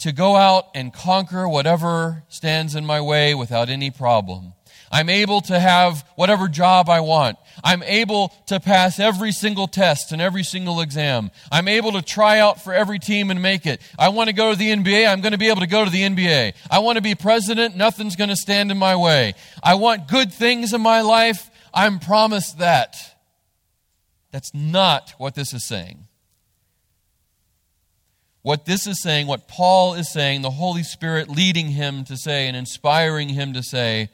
to 0.00 0.12
go 0.12 0.36
out 0.36 0.66
and 0.74 0.92
conquer 0.92 1.48
whatever 1.48 2.24
stands 2.28 2.74
in 2.74 2.84
my 2.84 3.00
way 3.00 3.34
without 3.34 3.70
any 3.70 3.90
problem. 3.90 4.52
I'm 4.92 5.08
able 5.08 5.40
to 5.40 5.58
have 5.58 6.06
whatever 6.14 6.46
job 6.48 6.90
I 6.90 7.00
want. 7.00 7.38
I'm 7.64 7.82
able 7.82 8.34
to 8.48 8.60
pass 8.60 9.00
every 9.00 9.32
single 9.32 9.66
test 9.66 10.12
and 10.12 10.20
every 10.20 10.42
single 10.42 10.82
exam. 10.82 11.30
I'm 11.50 11.68
able 11.68 11.92
to 11.92 12.02
try 12.02 12.38
out 12.38 12.62
for 12.62 12.74
every 12.74 12.98
team 12.98 13.30
and 13.30 13.40
make 13.40 13.64
it. 13.64 13.80
I 13.98 14.10
want 14.10 14.28
to 14.28 14.34
go 14.34 14.52
to 14.52 14.58
the 14.58 14.68
NBA. 14.68 15.08
I'm 15.10 15.22
going 15.22 15.32
to 15.32 15.38
be 15.38 15.48
able 15.48 15.62
to 15.62 15.66
go 15.66 15.82
to 15.82 15.90
the 15.90 16.02
NBA. 16.02 16.52
I 16.70 16.80
want 16.80 16.96
to 16.96 17.02
be 17.02 17.14
president. 17.14 17.76
Nothing's 17.76 18.14
going 18.14 18.28
to 18.28 18.36
stand 18.36 18.70
in 18.70 18.76
my 18.76 18.94
way. 18.94 19.32
I 19.62 19.76
want 19.76 20.06
good 20.06 20.30
things 20.30 20.74
in 20.74 20.82
my 20.82 21.00
life. 21.00 21.50
I'm 21.72 21.98
promised 21.98 22.58
that. 22.58 22.94
That's 24.32 24.52
not 24.52 25.14
what 25.16 25.34
this 25.34 25.54
is 25.54 25.66
saying. 25.66 26.08
What 28.44 28.66
this 28.66 28.86
is 28.86 29.00
saying, 29.00 29.26
what 29.26 29.48
Paul 29.48 29.94
is 29.94 30.12
saying, 30.12 30.42
the 30.42 30.50
Holy 30.50 30.82
Spirit 30.82 31.30
leading 31.30 31.70
him 31.70 32.04
to 32.04 32.14
say 32.14 32.46
and 32.46 32.54
inspiring 32.54 33.30
him 33.30 33.54
to 33.54 33.62
say, 33.62 34.10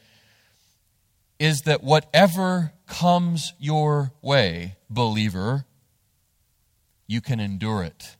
is 1.40 1.62
that 1.62 1.82
whatever 1.82 2.72
comes 2.86 3.54
your 3.58 4.12
way, 4.22 4.76
believer, 4.88 5.64
you 7.08 7.20
can 7.20 7.40
endure 7.40 7.82
it. 7.82 8.16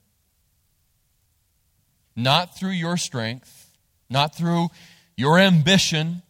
Not 2.16 2.58
through 2.58 2.70
your 2.70 2.96
strength, 2.96 3.70
not 4.10 4.34
through 4.34 4.70
your 5.16 5.38
ambition, 5.38 6.22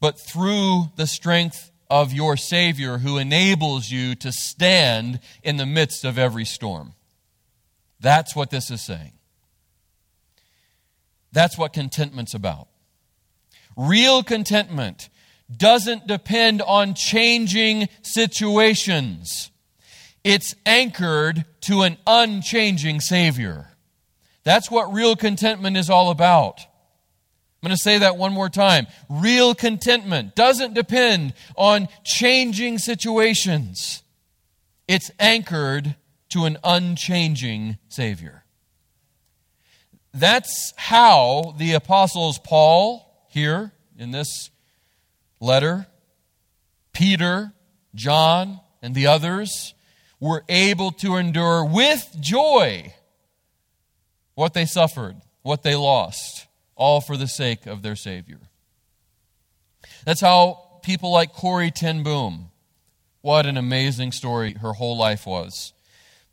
but 0.00 0.18
through 0.18 0.90
the 0.96 1.06
strength 1.06 1.70
of 1.88 2.12
your 2.12 2.36
Savior 2.36 2.98
who 2.98 3.18
enables 3.18 3.92
you 3.92 4.16
to 4.16 4.32
stand 4.32 5.20
in 5.44 5.58
the 5.58 5.66
midst 5.66 6.04
of 6.04 6.18
every 6.18 6.44
storm. 6.44 6.94
That's 8.04 8.36
what 8.36 8.50
this 8.50 8.70
is 8.70 8.82
saying. 8.82 9.12
That's 11.32 11.56
what 11.56 11.72
contentment's 11.72 12.34
about. 12.34 12.68
Real 13.78 14.22
contentment 14.22 15.08
doesn't 15.54 16.06
depend 16.06 16.60
on 16.60 16.92
changing 16.92 17.88
situations. 18.02 19.50
It's 20.22 20.54
anchored 20.66 21.46
to 21.62 21.80
an 21.80 21.96
unchanging 22.06 23.00
Savior. 23.00 23.68
That's 24.42 24.70
what 24.70 24.92
real 24.92 25.16
contentment 25.16 25.78
is 25.78 25.88
all 25.88 26.10
about. 26.10 26.60
I'm 26.60 27.68
going 27.68 27.74
to 27.74 27.82
say 27.82 27.96
that 27.96 28.18
one 28.18 28.34
more 28.34 28.50
time. 28.50 28.86
Real 29.08 29.54
contentment 29.54 30.34
doesn't 30.34 30.74
depend 30.74 31.32
on 31.56 31.88
changing 32.04 32.76
situations. 32.76 34.02
It's 34.86 35.10
anchored 35.18 35.96
to 36.34 36.46
an 36.46 36.58
unchanging 36.64 37.78
Savior. 37.88 38.42
That's 40.12 40.74
how 40.76 41.54
the 41.58 41.74
apostles 41.74 42.40
Paul, 42.40 43.24
here 43.28 43.70
in 43.96 44.10
this 44.10 44.50
letter, 45.38 45.86
Peter, 46.92 47.52
John, 47.94 48.58
and 48.82 48.96
the 48.96 49.06
others 49.06 49.74
were 50.18 50.42
able 50.48 50.90
to 50.90 51.14
endure 51.14 51.64
with 51.64 52.04
joy 52.18 52.92
what 54.34 54.54
they 54.54 54.66
suffered, 54.66 55.14
what 55.42 55.62
they 55.62 55.76
lost, 55.76 56.48
all 56.74 57.00
for 57.00 57.16
the 57.16 57.28
sake 57.28 57.64
of 57.64 57.82
their 57.82 57.94
Savior. 57.94 58.40
That's 60.04 60.20
how 60.20 60.80
people 60.82 61.12
like 61.12 61.32
Corrie 61.32 61.70
ten 61.70 62.02
Boom, 62.02 62.50
what 63.20 63.46
an 63.46 63.56
amazing 63.56 64.10
story 64.10 64.54
her 64.54 64.72
whole 64.72 64.98
life 64.98 65.28
was. 65.28 65.72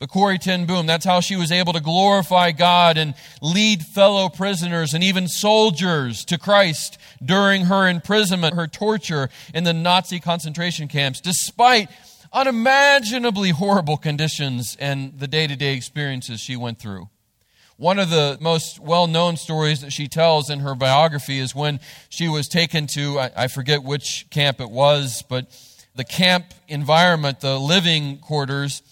But 0.02 0.10
Corrie 0.10 0.38
ten 0.38 0.66
Boom, 0.66 0.86
that's 0.86 1.04
how 1.04 1.20
she 1.20 1.36
was 1.36 1.52
able 1.52 1.72
to 1.74 1.80
glorify 1.80 2.50
God 2.50 2.98
and 2.98 3.14
lead 3.40 3.82
fellow 3.82 4.28
prisoners 4.28 4.94
and 4.94 5.04
even 5.04 5.28
soldiers 5.28 6.24
to 6.24 6.38
Christ 6.38 6.98
during 7.24 7.66
her 7.66 7.86
imprisonment, 7.86 8.56
her 8.56 8.66
torture 8.66 9.30
in 9.54 9.62
the 9.62 9.72
Nazi 9.72 10.18
concentration 10.18 10.88
camps, 10.88 11.20
despite 11.20 11.88
unimaginably 12.32 13.50
horrible 13.50 13.96
conditions 13.96 14.76
and 14.80 15.20
the 15.20 15.28
day 15.28 15.46
to 15.46 15.54
day 15.54 15.76
experiences 15.76 16.40
she 16.40 16.56
went 16.56 16.80
through. 16.80 17.08
One 17.76 18.00
of 18.00 18.10
the 18.10 18.38
most 18.40 18.80
well 18.80 19.06
known 19.06 19.36
stories 19.36 19.82
that 19.82 19.92
she 19.92 20.08
tells 20.08 20.50
in 20.50 20.58
her 20.58 20.74
biography 20.74 21.38
is 21.38 21.54
when 21.54 21.78
she 22.08 22.26
was 22.28 22.48
taken 22.48 22.88
to, 22.94 23.20
I 23.20 23.46
forget 23.46 23.84
which 23.84 24.26
camp 24.30 24.60
it 24.60 24.70
was, 24.70 25.22
but 25.28 25.56
the 25.94 26.02
camp 26.02 26.46
environment, 26.66 27.38
the 27.38 27.56
living 27.56 28.18
quarters, 28.18 28.82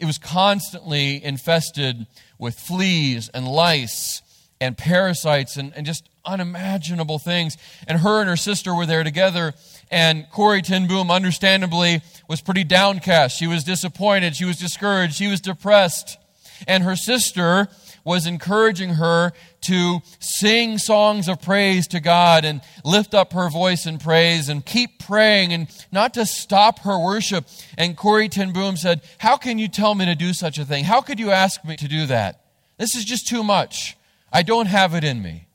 it 0.00 0.06
was 0.06 0.18
constantly 0.18 1.22
infested 1.22 2.06
with 2.38 2.58
fleas 2.58 3.28
and 3.28 3.46
lice 3.46 4.22
and 4.60 4.76
parasites 4.76 5.56
and, 5.58 5.72
and 5.76 5.84
just 5.84 6.08
unimaginable 6.24 7.18
things. 7.18 7.56
And 7.86 8.00
her 8.00 8.20
and 8.20 8.28
her 8.28 8.36
sister 8.36 8.74
were 8.74 8.86
there 8.86 9.04
together. 9.04 9.52
And 9.90 10.26
Corrie 10.30 10.62
ten 10.62 10.86
Boom, 10.88 11.10
understandably, 11.10 12.00
was 12.28 12.40
pretty 12.40 12.64
downcast. 12.64 13.38
She 13.38 13.46
was 13.46 13.62
disappointed. 13.62 14.34
She 14.34 14.46
was 14.46 14.58
discouraged. 14.58 15.14
She 15.14 15.28
was 15.28 15.40
depressed. 15.40 16.18
And 16.66 16.82
her 16.82 16.96
sister 16.96 17.68
was 18.02 18.26
encouraging 18.26 18.94
her 18.94 19.32
to 19.62 20.00
sing 20.18 20.78
songs 20.78 21.28
of 21.28 21.40
praise 21.40 21.86
to 21.88 22.00
God 22.00 22.44
and 22.44 22.60
lift 22.84 23.14
up 23.14 23.32
her 23.32 23.48
voice 23.50 23.86
in 23.86 23.98
praise 23.98 24.48
and 24.48 24.64
keep 24.64 24.98
praying 24.98 25.52
and 25.52 25.68
not 25.92 26.14
to 26.14 26.26
stop 26.26 26.80
her 26.80 26.98
worship. 26.98 27.46
And 27.76 27.96
Corrie 27.96 28.28
ten 28.28 28.52
Boom 28.52 28.76
said, 28.76 29.02
How 29.18 29.36
can 29.36 29.58
you 29.58 29.68
tell 29.68 29.94
me 29.94 30.06
to 30.06 30.14
do 30.14 30.32
such 30.32 30.58
a 30.58 30.64
thing? 30.64 30.84
How 30.84 31.00
could 31.00 31.20
you 31.20 31.30
ask 31.30 31.64
me 31.64 31.76
to 31.76 31.88
do 31.88 32.06
that? 32.06 32.44
This 32.78 32.94
is 32.94 33.04
just 33.04 33.28
too 33.28 33.42
much. 33.42 33.96
I 34.32 34.42
don't 34.42 34.66
have 34.66 34.94
it 34.94 35.04
in 35.04 35.22
me. 35.22 35.46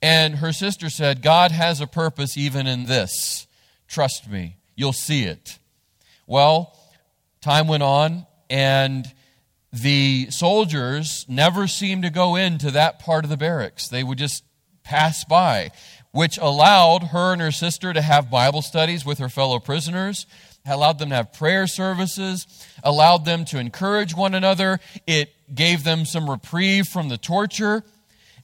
And 0.00 0.36
her 0.36 0.52
sister 0.52 0.90
said, 0.90 1.22
God 1.22 1.50
has 1.50 1.80
a 1.80 1.86
purpose 1.86 2.36
even 2.36 2.66
in 2.66 2.84
this. 2.84 3.46
Trust 3.88 4.28
me, 4.28 4.56
you'll 4.74 4.92
see 4.92 5.24
it. 5.24 5.58
Well, 6.26 6.76
time 7.40 7.68
went 7.68 7.82
on, 7.82 8.26
and 8.50 9.12
the 9.82 10.30
soldiers 10.30 11.26
never 11.28 11.66
seemed 11.66 12.02
to 12.02 12.10
go 12.10 12.36
into 12.36 12.70
that 12.70 12.98
part 12.98 13.24
of 13.24 13.30
the 13.30 13.36
barracks. 13.36 13.88
They 13.88 14.02
would 14.02 14.18
just 14.18 14.44
pass 14.82 15.24
by, 15.24 15.70
which 16.12 16.38
allowed 16.38 17.04
her 17.04 17.32
and 17.32 17.42
her 17.42 17.50
sister 17.50 17.92
to 17.92 18.00
have 18.00 18.30
Bible 18.30 18.62
studies 18.62 19.04
with 19.04 19.18
her 19.18 19.28
fellow 19.28 19.58
prisoners, 19.58 20.26
allowed 20.64 20.98
them 20.98 21.10
to 21.10 21.16
have 21.16 21.32
prayer 21.32 21.66
services, 21.66 22.46
allowed 22.82 23.24
them 23.24 23.44
to 23.46 23.58
encourage 23.58 24.14
one 24.14 24.34
another. 24.34 24.80
It 25.06 25.32
gave 25.54 25.84
them 25.84 26.04
some 26.04 26.30
reprieve 26.30 26.86
from 26.86 27.08
the 27.08 27.18
torture. 27.18 27.84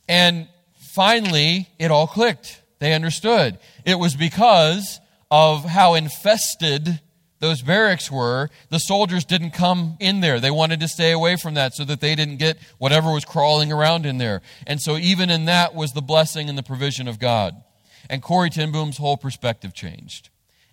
And 0.08 0.48
finally, 0.76 1.68
it 1.78 1.90
all 1.90 2.06
clicked. 2.06 2.60
They 2.78 2.92
understood. 2.92 3.58
It 3.84 3.98
was 3.98 4.16
because 4.16 5.00
of 5.30 5.64
how 5.64 5.94
infested 5.94 7.00
those 7.42 7.60
barracks 7.60 8.08
were, 8.08 8.50
the 8.70 8.78
soldiers 8.78 9.24
didn't 9.24 9.50
come 9.50 9.96
in 9.98 10.20
there. 10.20 10.38
They 10.38 10.52
wanted 10.52 10.78
to 10.78 10.86
stay 10.86 11.10
away 11.10 11.34
from 11.34 11.54
that 11.54 11.74
so 11.74 11.84
that 11.84 12.00
they 12.00 12.14
didn't 12.14 12.36
get 12.36 12.56
whatever 12.78 13.12
was 13.12 13.24
crawling 13.24 13.72
around 13.72 14.06
in 14.06 14.18
there. 14.18 14.42
And 14.64 14.80
so, 14.80 14.96
even 14.96 15.28
in 15.28 15.46
that 15.46 15.74
was 15.74 15.90
the 15.90 16.00
blessing 16.00 16.48
and 16.48 16.56
the 16.56 16.62
provision 16.62 17.08
of 17.08 17.18
God. 17.18 17.60
And 18.08 18.22
Corrie 18.22 18.48
ten 18.48 18.70
Boom's 18.70 18.96
whole 18.96 19.16
perspective 19.16 19.74
changed. 19.74 20.30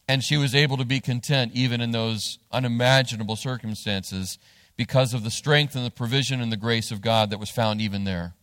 And 0.07 0.23
she 0.23 0.37
was 0.37 0.53
able 0.53 0.77
to 0.77 0.85
be 0.85 0.99
content 0.99 1.53
even 1.55 1.81
in 1.81 1.89
those 1.89 2.37
unimaginable 2.51 3.35
circumstances 3.35 4.37
because 4.77 5.15
of 5.15 5.23
the 5.23 5.31
strength 5.31 5.75
and 5.75 5.83
the 5.83 5.91
provision 5.91 6.39
and 6.39 6.51
the 6.51 6.57
grace 6.57 6.91
of 6.91 7.01
God 7.01 7.31
that 7.31 7.39
was 7.39 7.49
found 7.49 7.81
even 7.81 8.03
there. 8.03 8.35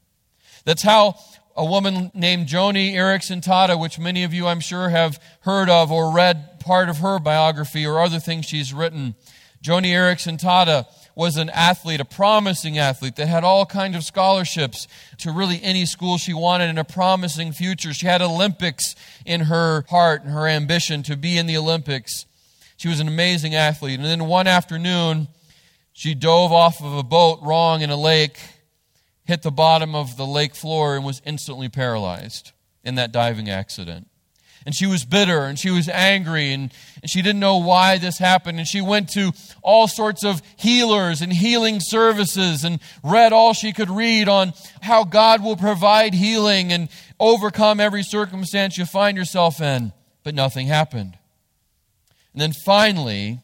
That's 0.64 0.82
how 0.82 1.14
a 1.56 1.64
woman 1.64 2.10
named 2.14 2.46
Joni 2.46 2.92
Eareckson 2.92 3.42
Tada, 3.42 3.78
which 3.78 3.98
many 3.98 4.22
of 4.24 4.34
you 4.34 4.46
I'm 4.46 4.60
sure 4.60 4.90
have 4.90 5.20
heard 5.40 5.70
of 5.70 5.90
or 5.90 6.12
read 6.12 6.60
part 6.60 6.88
of 6.88 6.98
her 6.98 7.18
biography 7.18 7.86
or 7.86 8.00
other 8.00 8.20
things 8.20 8.44
she's 8.44 8.74
written. 8.74 9.14
Joni 9.62 9.86
Eareckson 9.86 10.38
Tada 10.38 10.86
was 11.14 11.38
an 11.38 11.48
athlete, 11.50 11.98
a 11.98 12.04
promising 12.04 12.76
athlete 12.76 13.16
that 13.16 13.26
had 13.26 13.42
all 13.42 13.64
kinds 13.64 13.96
of 13.96 14.04
scholarships 14.04 14.86
to 15.18 15.32
really 15.32 15.60
any 15.62 15.86
school 15.86 16.18
she 16.18 16.34
wanted 16.34 16.68
and 16.68 16.78
a 16.78 16.84
promising 16.84 17.52
future. 17.52 17.94
She 17.94 18.06
had 18.06 18.20
Olympics 18.20 18.94
in 19.24 19.42
her 19.42 19.86
heart 19.88 20.22
and 20.22 20.32
her 20.32 20.46
ambition 20.46 21.02
to 21.04 21.16
be 21.16 21.38
in 21.38 21.46
the 21.46 21.56
Olympics. 21.56 22.26
She 22.76 22.88
was 22.88 23.00
an 23.00 23.08
amazing 23.08 23.54
athlete. 23.54 23.98
And 23.98 24.04
then 24.04 24.26
one 24.26 24.46
afternoon, 24.46 25.28
she 25.94 26.14
dove 26.14 26.52
off 26.52 26.82
of 26.82 26.94
a 26.94 27.02
boat 27.02 27.40
wrong 27.42 27.80
in 27.80 27.88
a 27.88 27.96
lake 27.96 28.38
hit 29.26 29.42
the 29.42 29.50
bottom 29.50 29.94
of 29.94 30.16
the 30.16 30.26
lake 30.26 30.54
floor 30.54 30.96
and 30.96 31.04
was 31.04 31.20
instantly 31.24 31.68
paralyzed 31.68 32.52
in 32.84 32.94
that 32.94 33.12
diving 33.12 33.50
accident. 33.50 34.08
And 34.64 34.74
she 34.74 34.86
was 34.86 35.04
bitter 35.04 35.44
and 35.44 35.56
she 35.56 35.70
was 35.70 35.88
angry 35.88 36.52
and, 36.52 36.72
and 37.00 37.08
she 37.08 37.22
didn't 37.22 37.38
know 37.38 37.58
why 37.58 37.98
this 37.98 38.18
happened. 38.18 38.58
And 38.58 38.66
she 38.66 38.80
went 38.80 39.08
to 39.10 39.32
all 39.62 39.86
sorts 39.86 40.24
of 40.24 40.42
healers 40.56 41.22
and 41.22 41.32
healing 41.32 41.78
services 41.80 42.64
and 42.64 42.80
read 43.04 43.32
all 43.32 43.52
she 43.54 43.72
could 43.72 43.88
read 43.88 44.28
on 44.28 44.54
how 44.80 45.04
God 45.04 45.42
will 45.42 45.56
provide 45.56 46.14
healing 46.14 46.72
and 46.72 46.88
overcome 47.20 47.78
every 47.78 48.02
circumstance 48.02 48.76
you 48.76 48.86
find 48.86 49.16
yourself 49.16 49.60
in. 49.60 49.92
But 50.24 50.34
nothing 50.34 50.66
happened. 50.66 51.16
And 52.32 52.42
then 52.42 52.52
finally, 52.64 53.38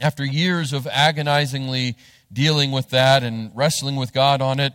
after 0.00 0.24
years 0.24 0.72
of 0.72 0.86
agonizingly 0.86 1.96
dealing 2.32 2.72
with 2.72 2.88
that 2.90 3.22
and 3.22 3.50
wrestling 3.54 3.96
with 3.96 4.14
God 4.14 4.40
on 4.40 4.58
it, 4.58 4.72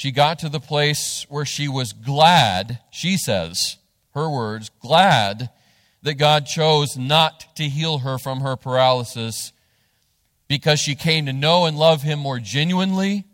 she 0.00 0.12
got 0.12 0.38
to 0.38 0.48
the 0.48 0.60
place 0.60 1.26
where 1.28 1.44
she 1.44 1.68
was 1.68 1.92
glad, 1.92 2.78
she 2.90 3.18
says, 3.18 3.76
her 4.14 4.30
words, 4.30 4.70
glad 4.80 5.50
that 6.00 6.14
God 6.14 6.46
chose 6.46 6.96
not 6.96 7.54
to 7.56 7.64
heal 7.64 7.98
her 7.98 8.16
from 8.16 8.40
her 8.40 8.56
paralysis 8.56 9.52
because 10.48 10.80
she 10.80 10.94
came 10.94 11.26
to 11.26 11.34
know 11.34 11.66
and 11.66 11.76
love 11.76 12.00
Him 12.00 12.18
more 12.18 12.38
genuinely, 12.38 13.26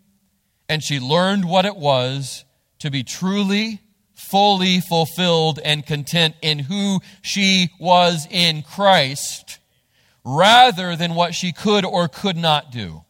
and 0.69 0.83
she 0.83 0.99
learned 0.99 1.45
what 1.45 1.67
it 1.67 1.77
was 1.77 2.45
to 2.81 2.91
be 2.91 3.05
truly, 3.05 3.81
fully 4.17 4.81
fulfilled 4.81 5.61
and 5.65 5.87
content 5.87 6.35
in 6.43 6.59
who 6.59 6.99
she 7.23 7.71
was 7.79 8.27
in 8.29 8.63
Christ 8.63 9.61
rather 10.25 10.97
than 10.97 11.15
what 11.15 11.33
she 11.33 11.53
could 11.53 11.85
or 11.85 12.09
could 12.09 12.37
not 12.37 12.73
do. 12.73 13.05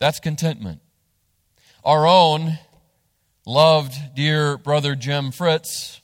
That's 0.00 0.20
contentment. 0.20 0.82
Our 1.84 2.08
own 2.08 2.58
loved, 3.46 3.94
dear 4.16 4.58
brother 4.58 4.96
Jim 4.96 5.30
Fritz 5.30 6.00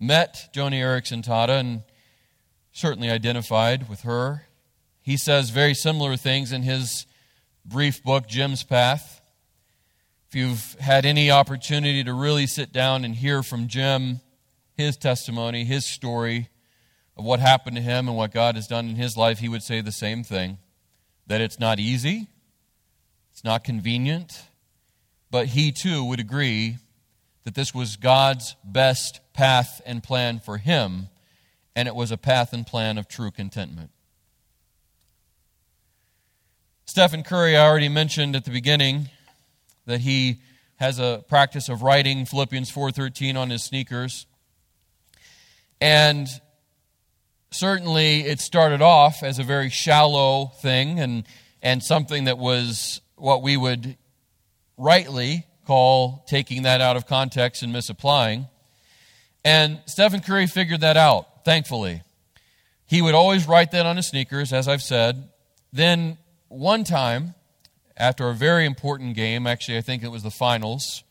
met 0.00 0.48
Joni 0.54 0.80
Eareckson 0.80 1.22
Tada 1.22 1.60
and 1.60 1.82
certainly 2.72 3.10
identified 3.10 3.90
with 3.90 4.00
her. 4.00 4.46
He 5.02 5.18
says 5.18 5.50
very 5.50 5.74
similar 5.74 6.16
things 6.16 6.50
in 6.50 6.62
his 6.62 7.06
brief 7.62 8.02
book, 8.02 8.26
Jim's 8.26 8.62
Path. 8.62 9.20
If 10.28 10.34
you've 10.34 10.76
had 10.80 11.04
any 11.04 11.30
opportunity 11.30 12.02
to 12.04 12.14
really 12.14 12.46
sit 12.46 12.72
down 12.72 13.04
and 13.04 13.14
hear 13.14 13.42
from 13.42 13.68
Jim, 13.68 14.20
his 14.74 14.96
testimony, 14.96 15.64
his 15.64 15.84
story 15.84 16.48
of 17.18 17.24
what 17.26 17.38
happened 17.38 17.76
to 17.76 17.82
him 17.82 18.08
and 18.08 18.16
what 18.16 18.32
God 18.32 18.54
has 18.54 18.66
done 18.66 18.88
in 18.88 18.96
his 18.96 19.14
life, 19.18 19.40
he 19.40 19.48
would 19.50 19.62
say 19.62 19.82
the 19.82 19.92
same 19.92 20.24
thing 20.24 20.56
that 21.26 21.42
it's 21.42 21.60
not 21.60 21.78
easy, 21.78 22.28
it's 23.30 23.44
not 23.44 23.62
convenient, 23.62 24.44
but 25.32 25.46
he 25.46 25.72
too 25.72 26.04
would 26.04 26.20
agree 26.20 26.76
that 27.44 27.54
this 27.54 27.74
was 27.74 27.96
God's 27.96 28.54
best 28.62 29.20
path 29.32 29.80
and 29.86 30.02
plan 30.02 30.38
for 30.38 30.58
him, 30.58 31.08
and 31.74 31.88
it 31.88 31.94
was 31.94 32.12
a 32.12 32.18
path 32.18 32.52
and 32.52 32.66
plan 32.66 32.98
of 32.98 33.08
true 33.08 33.30
contentment. 33.30 33.90
Stephen 36.84 37.22
Curry, 37.22 37.56
I 37.56 37.66
already 37.66 37.88
mentioned 37.88 38.36
at 38.36 38.44
the 38.44 38.50
beginning 38.50 39.08
that 39.86 40.02
he 40.02 40.42
has 40.76 40.98
a 40.98 41.24
practice 41.26 41.70
of 41.70 41.80
writing 41.80 42.26
Philippians 42.26 42.70
4:13 42.70 43.34
on 43.34 43.48
his 43.48 43.64
sneakers. 43.64 44.26
And 45.80 46.28
certainly 47.50 48.20
it 48.26 48.40
started 48.40 48.82
off 48.82 49.22
as 49.22 49.38
a 49.38 49.44
very 49.44 49.70
shallow 49.70 50.52
thing 50.60 51.00
and, 51.00 51.24
and 51.62 51.82
something 51.82 52.24
that 52.24 52.36
was 52.36 53.00
what 53.16 53.42
we 53.42 53.56
would 53.56 53.96
rightly 54.82 55.46
call 55.66 56.24
taking 56.26 56.62
that 56.62 56.80
out 56.80 56.96
of 56.96 57.06
context 57.06 57.62
and 57.62 57.72
misapplying. 57.72 58.48
And 59.44 59.80
Stephen 59.86 60.20
Curry 60.20 60.46
figured 60.46 60.80
that 60.80 60.96
out, 60.96 61.44
thankfully. 61.44 62.02
He 62.86 63.00
would 63.00 63.14
always 63.14 63.46
write 63.46 63.70
that 63.70 63.86
on 63.86 63.96
his 63.96 64.08
sneakers, 64.08 64.52
as 64.52 64.68
I've 64.68 64.82
said. 64.82 65.28
Then, 65.72 66.18
one 66.48 66.84
time, 66.84 67.34
after 67.96 68.28
a 68.28 68.34
very 68.34 68.66
important 68.66 69.14
game, 69.14 69.46
actually, 69.46 69.78
I 69.78 69.80
think 69.80 70.02
it 70.02 70.08
was 70.08 70.22
the 70.22 70.30
finals, 70.30 71.04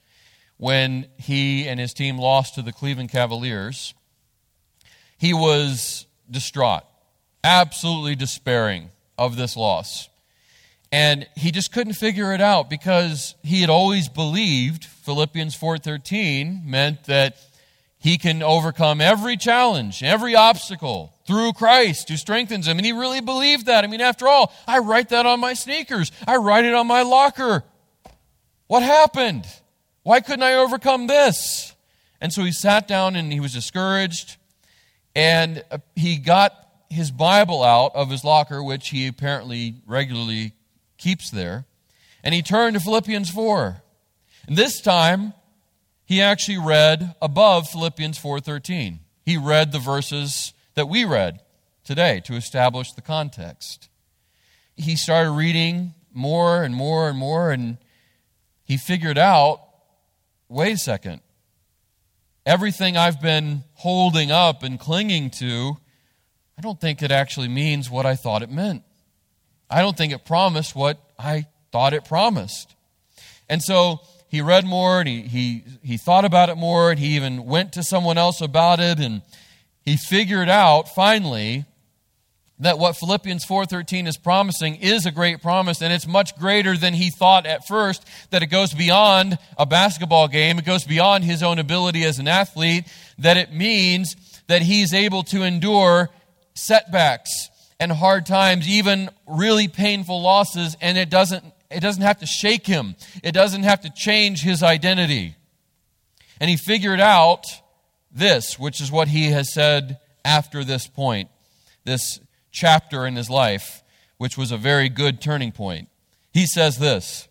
when 0.57 1.07
he 1.17 1.67
and 1.67 1.79
his 1.79 1.93
team 1.93 2.17
lost 2.17 2.55
to 2.55 2.61
the 2.61 2.71
Cleveland 2.71 3.09
Cavaliers, 3.09 3.93
he 5.17 5.33
was 5.33 6.05
distraught, 6.29 6.83
absolutely 7.43 8.15
despairing 8.15 8.89
of 9.17 9.37
this 9.37 9.57
loss. 9.57 10.09
And 10.91 11.27
he 11.37 11.51
just 11.51 11.71
couldn't 11.71 11.93
figure 11.93 12.33
it 12.33 12.41
out 12.41 12.69
because 12.69 13.35
he 13.43 13.61
had 13.61 13.69
always 13.69 14.09
believed 14.09 14.83
Philippians 14.83 15.55
4:13 15.55 16.63
meant 16.65 17.05
that 17.05 17.37
he 17.97 18.17
can 18.17 18.41
overcome 18.41 18.99
every 18.99 19.37
challenge, 19.37 20.03
every 20.03 20.35
obstacle 20.35 21.13
through 21.25 21.53
Christ 21.53 22.09
who 22.09 22.17
strengthens 22.17 22.67
him. 22.67 22.77
And 22.77 22.85
he 22.85 22.93
really 22.93 23.21
believed 23.21 23.67
that. 23.67 23.83
I 23.83 23.87
mean, 23.87 24.01
after 24.01 24.27
all, 24.27 24.51
I 24.67 24.79
write 24.79 25.09
that 25.09 25.25
on 25.25 25.39
my 25.39 25.53
sneakers. 25.53 26.11
I 26.27 26.37
write 26.37 26.65
it 26.65 26.73
on 26.73 26.87
my 26.87 27.03
locker. 27.03 27.63
What 28.67 28.81
happened? 28.81 29.45
Why 30.03 30.19
couldn't 30.19 30.43
I 30.43 30.55
overcome 30.55 31.07
this? 31.07 31.75
And 32.19 32.33
so 32.33 32.43
he 32.43 32.51
sat 32.51 32.87
down 32.87 33.15
and 33.15 33.31
he 33.31 33.39
was 33.39 33.53
discouraged. 33.53 34.37
And 35.15 35.63
uh, 35.69 35.77
he 35.95 36.17
got 36.17 36.53
his 36.89 37.11
Bible 37.11 37.63
out 37.63 37.95
of 37.95 38.09
his 38.09 38.23
locker, 38.23 38.63
which 38.63 38.89
he 38.89 39.07
apparently 39.07 39.75
regularly 39.85 40.53
keeps 41.01 41.29
there. 41.29 41.65
And 42.23 42.33
he 42.33 42.41
turned 42.41 42.75
to 42.75 42.79
Philippians 42.79 43.29
4. 43.29 43.81
And 44.47 44.55
this 44.55 44.79
time, 44.79 45.33
he 46.05 46.21
actually 46.21 46.57
read 46.57 47.15
above 47.21 47.69
Philippians 47.69 48.17
4:13. 48.17 48.99
He 49.25 49.37
read 49.37 49.71
the 49.71 49.79
verses 49.79 50.53
that 50.75 50.89
we 50.89 51.05
read 51.05 51.41
today 51.83 52.21
to 52.25 52.35
establish 52.35 52.91
the 52.91 53.01
context. 53.01 53.89
He 54.75 54.95
started 54.95 55.31
reading 55.31 55.93
more 56.13 56.63
and 56.63 56.75
more 56.75 57.09
and 57.09 57.17
more 57.17 57.51
and 57.51 57.77
he 58.63 58.77
figured 58.77 59.17
out, 59.17 59.61
wait 60.47 60.73
a 60.73 60.77
second. 60.77 61.21
Everything 62.45 62.97
I've 62.97 63.21
been 63.21 63.63
holding 63.73 64.31
up 64.31 64.63
and 64.63 64.79
clinging 64.79 65.29
to, 65.31 65.77
I 66.57 66.61
don't 66.61 66.79
think 66.79 67.01
it 67.01 67.11
actually 67.11 67.47
means 67.47 67.89
what 67.89 68.05
I 68.05 68.15
thought 68.15 68.43
it 68.43 68.49
meant. 68.49 68.83
I 69.71 69.81
don't 69.81 69.97
think 69.97 70.11
it 70.11 70.25
promised 70.25 70.75
what 70.75 70.99
I 71.17 71.45
thought 71.71 71.93
it 71.93 72.05
promised. 72.05 72.75
And 73.49 73.61
so 73.61 74.01
he 74.27 74.41
read 74.41 74.65
more 74.65 74.99
and 74.99 75.07
he, 75.07 75.21
he, 75.21 75.63
he 75.83 75.97
thought 75.97 76.25
about 76.25 76.49
it 76.49 76.55
more 76.55 76.91
and 76.91 76.99
he 76.99 77.15
even 77.15 77.45
went 77.45 77.73
to 77.73 77.83
someone 77.83 78.17
else 78.17 78.41
about 78.41 78.79
it 78.79 78.99
and 78.99 79.21
he 79.83 79.97
figured 79.97 80.49
out 80.49 80.89
finally 80.93 81.65
that 82.59 82.77
what 82.77 82.95
Philippians 82.95 83.43
4:13 83.45 84.07
is 84.07 84.17
promising 84.17 84.75
is 84.75 85.05
a 85.05 85.11
great 85.11 85.41
promise 85.41 85.81
and 85.81 85.91
it's 85.91 86.07
much 86.07 86.37
greater 86.37 86.77
than 86.77 86.93
he 86.93 87.09
thought 87.09 87.45
at 87.45 87.67
first 87.67 88.05
that 88.29 88.43
it 88.43 88.47
goes 88.47 88.73
beyond 88.73 89.37
a 89.57 89.65
basketball 89.65 90.27
game 90.27 90.59
it 90.59 90.65
goes 90.65 90.85
beyond 90.85 91.23
his 91.23 91.41
own 91.41 91.59
ability 91.59 92.03
as 92.03 92.19
an 92.19 92.27
athlete 92.27 92.85
that 93.17 93.35
it 93.35 93.51
means 93.51 94.15
that 94.47 94.61
he's 94.61 94.93
able 94.93 95.23
to 95.23 95.41
endure 95.41 96.09
setbacks 96.53 97.49
and 97.81 97.91
hard 97.91 98.25
times 98.25 98.69
even 98.69 99.09
really 99.27 99.67
painful 99.67 100.21
losses 100.21 100.77
and 100.79 100.97
it 100.97 101.09
doesn't 101.09 101.43
it 101.69 101.81
doesn't 101.81 102.03
have 102.03 102.19
to 102.19 102.25
shake 102.25 102.65
him 102.65 102.95
it 103.23 103.33
doesn't 103.33 103.63
have 103.63 103.81
to 103.81 103.89
change 103.89 104.41
his 104.41 104.63
identity 104.63 105.35
and 106.39 106.49
he 106.49 106.55
figured 106.55 107.01
out 107.01 107.45
this 108.09 108.57
which 108.57 108.79
is 108.79 108.89
what 108.89 109.09
he 109.09 109.31
has 109.31 109.53
said 109.53 109.99
after 110.23 110.63
this 110.63 110.87
point 110.87 111.29
this 111.83 112.19
chapter 112.51 113.05
in 113.05 113.15
his 113.15 113.29
life, 113.29 113.83
which 114.17 114.37
was 114.37 114.51
a 114.51 114.57
very 114.57 114.89
good 114.89 115.21
turning 115.21 115.51
point. 115.51 115.89
He 116.33 116.45
says 116.45 116.77
this 116.77 117.27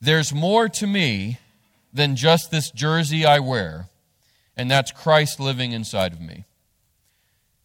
There's 0.00 0.32
more 0.32 0.68
to 0.68 0.86
me 0.86 1.38
than 1.92 2.16
just 2.16 2.50
this 2.50 2.70
jersey 2.70 3.26
I 3.26 3.40
wear, 3.40 3.88
and 4.56 4.70
that's 4.70 4.92
Christ 4.92 5.38
living 5.38 5.72
inside 5.72 6.12
of 6.12 6.20
me. 6.20 6.44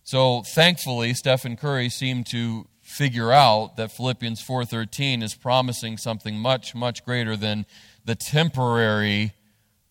So 0.08 0.41
thankfully, 0.41 1.13
Stephen 1.13 1.58
Curry 1.58 1.89
seemed 1.89 2.28
to 2.28 2.65
figure 2.82 3.34
out 3.34 3.76
that 3.76 3.91
Philippians 3.91 4.41
4:13 4.41 5.22
is 5.22 5.36
promising 5.36 5.98
something 5.98 6.39
much 6.39 6.74
much 6.74 7.04
greater 7.04 7.36
than 7.36 7.65
the 8.06 8.15
temporary 8.15 9.34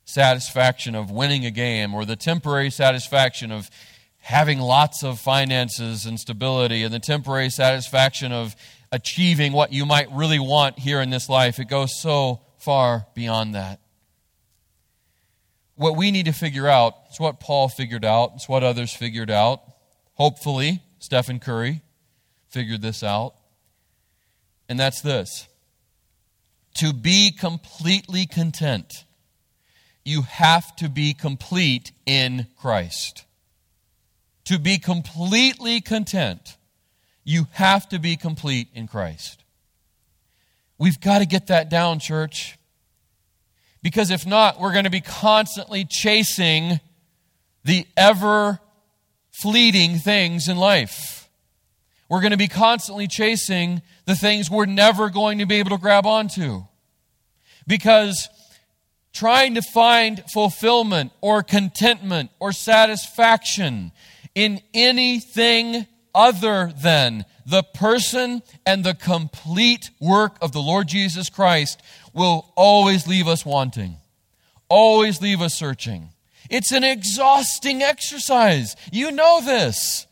satisfaction 0.06 0.94
of 0.94 1.10
winning 1.10 1.44
a 1.44 1.50
game 1.50 1.92
or 1.92 2.06
the 2.06 2.16
temporary 2.16 2.70
satisfaction 2.70 3.52
of 3.52 3.68
having 4.20 4.58
lots 4.58 5.04
of 5.04 5.20
finances 5.20 6.06
and 6.06 6.18
stability 6.18 6.82
and 6.82 6.94
the 6.94 6.98
temporary 6.98 7.50
satisfaction 7.50 8.32
of 8.32 8.56
achieving 8.90 9.52
what 9.52 9.70
you 9.70 9.84
might 9.84 10.10
really 10.12 10.38
want 10.38 10.78
here 10.78 11.02
in 11.02 11.10
this 11.10 11.28
life. 11.28 11.58
It 11.58 11.66
goes 11.66 12.00
so 12.00 12.40
far 12.56 13.06
beyond 13.12 13.54
that. 13.54 13.80
What 15.74 15.94
we 15.94 16.10
need 16.10 16.24
to 16.24 16.32
figure 16.32 16.68
out 16.68 16.94
is 17.12 17.20
what 17.20 17.38
Paul 17.38 17.68
figured 17.68 18.06
out, 18.06 18.32
it's 18.36 18.48
what 18.48 18.64
others 18.64 18.94
figured 18.94 19.30
out. 19.30 19.65
Hopefully, 20.16 20.82
Stephen 20.98 21.38
Curry 21.38 21.82
figured 22.48 22.82
this 22.82 23.02
out. 23.02 23.34
And 24.68 24.78
that's 24.80 25.00
this 25.00 25.46
to 26.76 26.92
be 26.92 27.30
completely 27.30 28.26
content, 28.26 29.04
you 30.04 30.22
have 30.22 30.76
to 30.76 30.88
be 30.88 31.14
complete 31.14 31.92
in 32.04 32.46
Christ. 32.58 33.24
To 34.44 34.58
be 34.58 34.78
completely 34.78 35.80
content, 35.80 36.56
you 37.24 37.48
have 37.52 37.88
to 37.88 37.98
be 37.98 38.16
complete 38.16 38.68
in 38.74 38.86
Christ. 38.86 39.42
We've 40.78 41.00
got 41.00 41.18
to 41.18 41.26
get 41.26 41.46
that 41.48 41.70
down, 41.70 41.98
church. 41.98 42.58
Because 43.82 44.10
if 44.10 44.26
not, 44.26 44.60
we're 44.60 44.72
going 44.72 44.84
to 44.84 44.90
be 44.90 45.00
constantly 45.00 45.84
chasing 45.88 46.80
the 47.64 47.86
ever 47.96 48.60
fleeting 49.40 49.98
things 49.98 50.48
in 50.48 50.56
life. 50.56 51.28
We're 52.08 52.20
going 52.20 52.30
to 52.30 52.36
be 52.36 52.48
constantly 52.48 53.06
chasing 53.06 53.82
the 54.06 54.14
things 54.14 54.50
we're 54.50 54.66
never 54.66 55.10
going 55.10 55.38
to 55.38 55.46
be 55.46 55.56
able 55.56 55.70
to 55.70 55.78
grab 55.78 56.06
onto. 56.06 56.64
Because 57.66 58.28
trying 59.12 59.54
to 59.54 59.62
find 59.62 60.22
fulfillment 60.32 61.12
or 61.20 61.42
contentment 61.42 62.30
or 62.38 62.52
satisfaction 62.52 63.92
in 64.34 64.60
anything 64.72 65.86
other 66.14 66.72
than 66.82 67.24
the 67.44 67.62
person 67.62 68.42
and 68.64 68.84
the 68.84 68.94
complete 68.94 69.90
work 70.00 70.36
of 70.40 70.52
the 70.52 70.62
Lord 70.62 70.88
Jesus 70.88 71.28
Christ 71.28 71.82
will 72.14 72.52
always 72.56 73.06
leave 73.06 73.28
us 73.28 73.44
wanting, 73.44 73.96
always 74.68 75.20
leave 75.20 75.42
us 75.42 75.54
searching. 75.54 76.10
It's 76.50 76.72
an 76.72 76.84
exhausting 76.84 77.82
exercise. 77.82 78.76
You 78.92 79.10
know 79.10 79.40
this. 79.40 80.06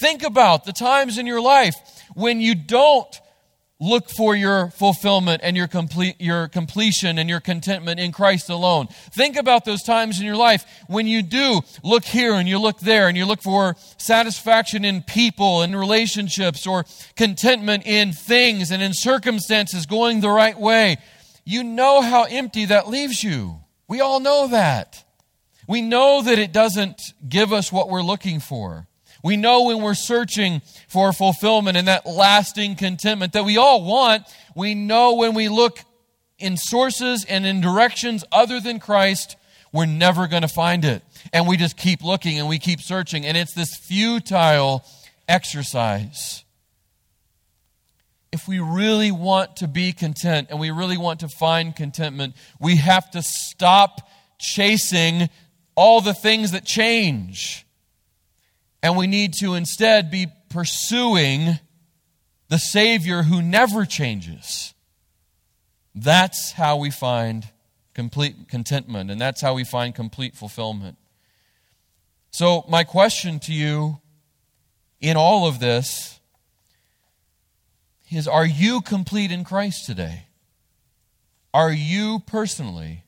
Think 0.00 0.22
about 0.22 0.64
the 0.64 0.72
times 0.72 1.18
in 1.18 1.26
your 1.26 1.40
life 1.40 1.74
when 2.14 2.40
you 2.40 2.54
don't 2.54 3.20
look 3.80 4.08
for 4.08 4.34
your 4.34 4.70
fulfillment 4.70 5.40
and 5.44 5.56
your 5.56 5.66
complete 5.66 6.20
your 6.20 6.48
completion 6.48 7.18
and 7.18 7.28
your 7.28 7.40
contentment 7.40 8.00
in 8.00 8.12
Christ 8.12 8.48
alone. 8.48 8.86
Think 9.12 9.36
about 9.36 9.64
those 9.64 9.82
times 9.82 10.20
in 10.20 10.26
your 10.26 10.36
life 10.36 10.64
when 10.86 11.06
you 11.06 11.22
do 11.22 11.60
look 11.82 12.04
here 12.04 12.34
and 12.34 12.48
you 12.48 12.58
look 12.58 12.80
there 12.80 13.08
and 13.08 13.16
you 13.16 13.26
look 13.26 13.42
for 13.42 13.76
satisfaction 13.98 14.84
in 14.84 15.02
people 15.02 15.62
and 15.62 15.78
relationships 15.78 16.66
or 16.66 16.84
contentment 17.16 17.84
in 17.86 18.12
things 18.12 18.70
and 18.70 18.82
in 18.82 18.92
circumstances 18.94 19.86
going 19.86 20.20
the 20.20 20.30
right 20.30 20.58
way. 20.58 20.96
You 21.44 21.62
know 21.62 22.00
how 22.00 22.24
empty 22.24 22.66
that 22.66 22.88
leaves 22.88 23.22
you. 23.22 23.60
We 23.86 24.00
all 24.00 24.20
know 24.20 24.48
that. 24.48 25.04
We 25.66 25.82
know 25.82 26.22
that 26.22 26.38
it 26.38 26.52
doesn't 26.52 27.00
give 27.28 27.52
us 27.52 27.72
what 27.72 27.88
we're 27.88 28.02
looking 28.02 28.40
for. 28.40 28.86
We 29.22 29.36
know 29.36 29.64
when 29.64 29.80
we're 29.80 29.94
searching 29.94 30.60
for 30.88 31.12
fulfillment 31.12 31.78
and 31.78 31.88
that 31.88 32.04
lasting 32.04 32.76
contentment 32.76 33.32
that 33.32 33.44
we 33.44 33.56
all 33.56 33.82
want. 33.82 34.24
We 34.54 34.74
know 34.74 35.14
when 35.14 35.34
we 35.34 35.48
look 35.48 35.78
in 36.38 36.58
sources 36.58 37.24
and 37.24 37.46
in 37.46 37.62
directions 37.62 38.24
other 38.30 38.60
than 38.60 38.78
Christ, 38.78 39.36
we're 39.72 39.86
never 39.86 40.26
going 40.26 40.42
to 40.42 40.48
find 40.48 40.84
it. 40.84 41.02
And 41.32 41.48
we 41.48 41.56
just 41.56 41.76
keep 41.76 42.02
looking 42.02 42.38
and 42.38 42.48
we 42.48 42.58
keep 42.58 42.82
searching. 42.82 43.24
And 43.24 43.36
it's 43.36 43.54
this 43.54 43.74
futile 43.88 44.84
exercise. 45.26 46.44
If 48.30 48.46
we 48.46 48.58
really 48.58 49.10
want 49.10 49.56
to 49.56 49.68
be 49.68 49.92
content 49.92 50.48
and 50.50 50.60
we 50.60 50.70
really 50.70 50.98
want 50.98 51.20
to 51.20 51.28
find 51.28 51.74
contentment, 51.74 52.34
we 52.60 52.76
have 52.76 53.10
to 53.12 53.22
stop 53.22 54.06
chasing 54.38 55.30
all 55.74 56.00
the 56.00 56.14
things 56.14 56.52
that 56.52 56.64
change. 56.64 57.66
And 58.82 58.96
we 58.96 59.06
need 59.06 59.34
to 59.40 59.54
instead 59.54 60.10
be 60.10 60.26
pursuing 60.50 61.58
the 62.48 62.58
Savior 62.58 63.22
who 63.22 63.42
never 63.42 63.84
changes. 63.84 64.74
That's 65.94 66.52
how 66.52 66.76
we 66.76 66.90
find 66.90 67.46
complete 67.94 68.48
contentment, 68.48 69.10
and 69.10 69.20
that's 69.20 69.40
how 69.40 69.54
we 69.54 69.64
find 69.64 69.94
complete 69.94 70.34
fulfillment. 70.34 70.98
So, 72.30 72.64
my 72.68 72.84
question 72.84 73.38
to 73.40 73.52
you 73.52 74.00
in 75.00 75.16
all 75.16 75.46
of 75.46 75.60
this 75.60 76.18
is 78.10 78.26
Are 78.26 78.46
you 78.46 78.80
complete 78.80 79.30
in 79.30 79.44
Christ 79.44 79.86
today? 79.86 80.26
Are 81.52 81.72
you 81.72 82.18
personally 82.26 83.04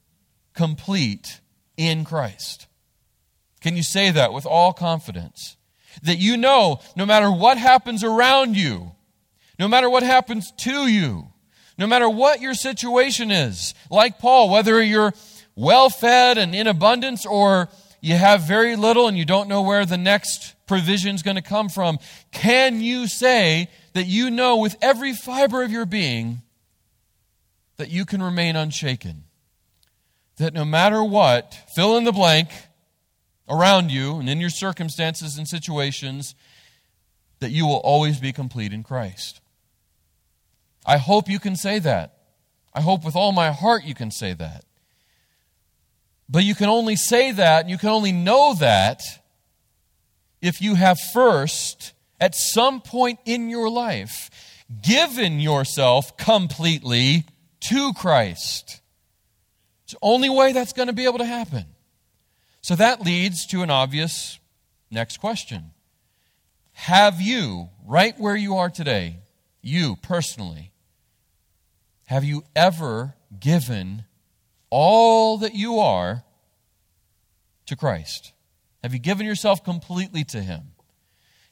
complete 0.54 1.40
in 1.76 2.04
Christ? 2.04 2.66
Can 3.60 3.76
you 3.76 3.82
say 3.82 4.10
that 4.10 4.32
with 4.32 4.46
all 4.46 4.72
confidence? 4.72 5.56
that 6.02 6.18
you 6.18 6.36
know 6.36 6.80
no 6.94 7.06
matter 7.06 7.30
what 7.30 7.58
happens 7.58 8.04
around 8.04 8.56
you, 8.56 8.92
no 9.58 9.68
matter 9.68 9.88
what 9.88 10.02
happens 10.02 10.52
to 10.58 10.86
you, 10.86 11.28
no 11.78 11.86
matter 11.86 12.08
what 12.08 12.40
your 12.40 12.54
situation 12.54 13.30
is, 13.30 13.74
like 13.90 14.18
Paul, 14.18 14.50
whether 14.50 14.82
you're 14.82 15.12
well 15.54 15.90
fed 15.90 16.38
and 16.38 16.54
in 16.54 16.66
abundance 16.66 17.24
or 17.24 17.68
you 18.00 18.14
have 18.14 18.42
very 18.42 18.76
little 18.76 19.08
and 19.08 19.16
you 19.16 19.24
don't 19.24 19.48
know 19.48 19.62
where 19.62 19.86
the 19.86 19.98
next 19.98 20.54
provision 20.66 21.14
is 21.14 21.22
going 21.22 21.36
to 21.36 21.42
come 21.42 21.68
from, 21.68 21.98
can 22.32 22.80
you 22.80 23.06
say 23.08 23.68
that 23.94 24.06
you 24.06 24.30
know 24.30 24.56
with 24.56 24.76
every 24.82 25.14
fiber 25.14 25.62
of 25.62 25.70
your 25.70 25.86
being 25.86 26.42
that 27.76 27.90
you 27.90 28.04
can 28.04 28.22
remain 28.22 28.56
unshaken? 28.56 29.24
That 30.38 30.54
no 30.54 30.64
matter 30.64 31.02
what, 31.02 31.56
fill 31.74 31.96
in 31.96 32.04
the 32.04 32.12
blank, 32.12 32.50
around 33.48 33.90
you 33.90 34.16
and 34.18 34.28
in 34.28 34.40
your 34.40 34.50
circumstances 34.50 35.38
and 35.38 35.46
situations 35.46 36.34
that 37.40 37.50
you 37.50 37.66
will 37.66 37.76
always 37.76 38.18
be 38.18 38.32
complete 38.32 38.72
in 38.72 38.82
Christ. 38.82 39.40
I 40.84 40.98
hope 40.98 41.28
you 41.28 41.38
can 41.38 41.56
say 41.56 41.78
that. 41.80 42.18
I 42.74 42.80
hope 42.80 43.04
with 43.04 43.16
all 43.16 43.32
my 43.32 43.52
heart 43.52 43.84
you 43.84 43.94
can 43.94 44.10
say 44.10 44.32
that. 44.34 44.64
But 46.28 46.44
you 46.44 46.54
can 46.54 46.68
only 46.68 46.96
say 46.96 47.32
that, 47.32 47.68
you 47.68 47.78
can 47.78 47.90
only 47.90 48.12
know 48.12 48.54
that 48.54 49.00
if 50.42 50.60
you 50.60 50.74
have 50.74 50.98
first, 51.12 51.92
at 52.20 52.34
some 52.34 52.80
point 52.80 53.20
in 53.24 53.48
your 53.48 53.70
life, 53.70 54.30
given 54.82 55.38
yourself 55.38 56.16
completely 56.16 57.24
to 57.68 57.92
Christ. 57.92 58.80
It's 59.86 59.92
the 59.92 59.98
only 60.02 60.28
way 60.28 60.50
that's 60.50 60.72
going 60.72 60.88
to 60.88 60.92
be 60.92 61.04
able 61.04 61.18
to 61.18 61.24
happen. 61.24 61.64
So 62.60 62.74
that 62.74 63.02
leads 63.02 63.46
to 63.46 63.62
an 63.62 63.70
obvious 63.70 64.40
next 64.90 65.18
question 65.18 65.70
Have 66.72 67.20
you, 67.20 67.68
right 67.84 68.18
where 68.18 68.34
you 68.34 68.56
are 68.56 68.68
today, 68.68 69.20
you 69.62 69.94
personally, 70.02 70.72
have 72.06 72.24
you 72.24 72.42
ever 72.56 73.14
given 73.38 74.06
all 74.70 75.38
that 75.38 75.54
you 75.54 75.78
are 75.78 76.24
to 77.66 77.76
Christ? 77.76 78.32
Have 78.82 78.92
you 78.92 78.98
given 78.98 79.24
yourself 79.24 79.62
completely 79.62 80.24
to 80.24 80.42
Him? 80.42 80.72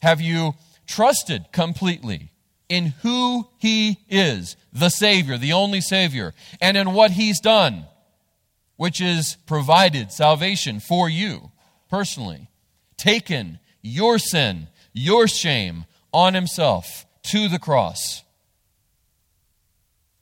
Have 0.02 0.20
you 0.20 0.54
trusted 0.88 1.52
completely 1.52 2.32
in 2.68 2.86
who 3.02 3.46
he 3.58 3.98
is, 4.08 4.56
the 4.72 4.88
Savior, 4.88 5.38
the 5.38 5.52
only 5.52 5.80
Savior, 5.80 6.34
and 6.60 6.76
in 6.76 6.92
what 6.94 7.12
he's 7.12 7.38
done, 7.38 7.86
which 8.76 9.00
is 9.00 9.36
provided 9.46 10.10
salvation 10.12 10.80
for 10.80 11.08
you 11.08 11.50
personally, 11.88 12.48
taken 12.96 13.58
your 13.82 14.18
sin, 14.18 14.68
your 14.92 15.28
shame 15.28 15.84
on 16.12 16.34
himself 16.34 17.06
to 17.22 17.48
the 17.48 17.58
cross. 17.58 18.24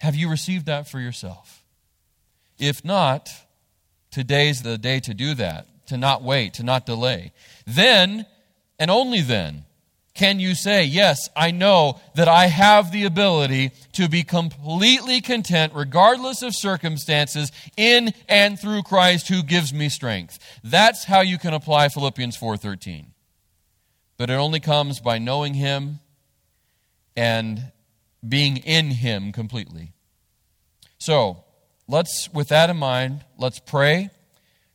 Have 0.01 0.15
you 0.15 0.29
received 0.29 0.67
that 0.67 0.89
for 0.89 1.01
yourself? 1.01 1.65
If 2.59 2.85
not, 2.85 3.31
today's 4.11 4.63
the 4.63 4.77
day 4.77 5.01
to 5.01 5.15
do 5.15 5.35
that, 5.35 5.67
to 5.87 5.97
not 5.97 6.23
wait, 6.23 6.55
to 6.55 6.63
not 6.63 6.87
delay. 6.87 7.33
Then, 7.67 8.27
and 8.79 8.91
only 8.91 9.21
then, 9.21 9.65
can 10.15 10.41
you 10.41 10.55
say, 10.55 10.85
Yes, 10.85 11.29
I 11.35 11.51
know 11.51 12.01
that 12.15 12.29
I 12.29 12.47
have 12.47 12.93
the 12.93 13.05
ability 13.05 13.73
to 13.93 14.09
be 14.09 14.23
completely 14.23 15.21
content, 15.21 15.73
regardless 15.75 16.43
of 16.43 16.55
circumstances, 16.55 17.51
in 17.77 18.13
and 18.29 18.59
through 18.59 18.83
Christ 18.83 19.29
who 19.29 19.43
gives 19.43 19.73
me 19.73 19.89
strength? 19.89 20.39
That's 20.63 21.05
how 21.05 21.21
you 21.21 21.39
can 21.39 21.55
apply 21.55 21.89
Philippians 21.89 22.37
4:13. 22.37 23.07
But 24.19 24.29
it 24.29 24.35
only 24.35 24.61
comes 24.61 25.01
by 25.01 25.19
knowing 25.19 25.55
Him 25.55 26.01
and 27.17 27.73
being 28.27 28.59
in 28.59 28.91
Him 28.91 29.33
completely. 29.33 29.93
So, 30.99 31.45
let's, 31.89 32.29
with 32.33 32.49
that 32.49 32.71
in 32.71 32.77
mind, 32.77 33.25
let's 33.39 33.59
pray. 33.59 34.11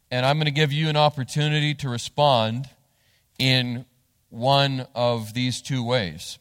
And 0.10 0.26
I'm 0.26 0.38
going 0.38 0.46
to 0.46 0.52
give 0.52 0.74
you 0.74 0.90
an 0.90 0.98
opportunity 0.98 1.74
to 1.76 1.90
respond 1.90 2.70
in 3.38 3.86
one 4.30 4.88
of 4.94 5.34
these 5.34 5.62
two 5.62 5.84
ways. 5.84 6.38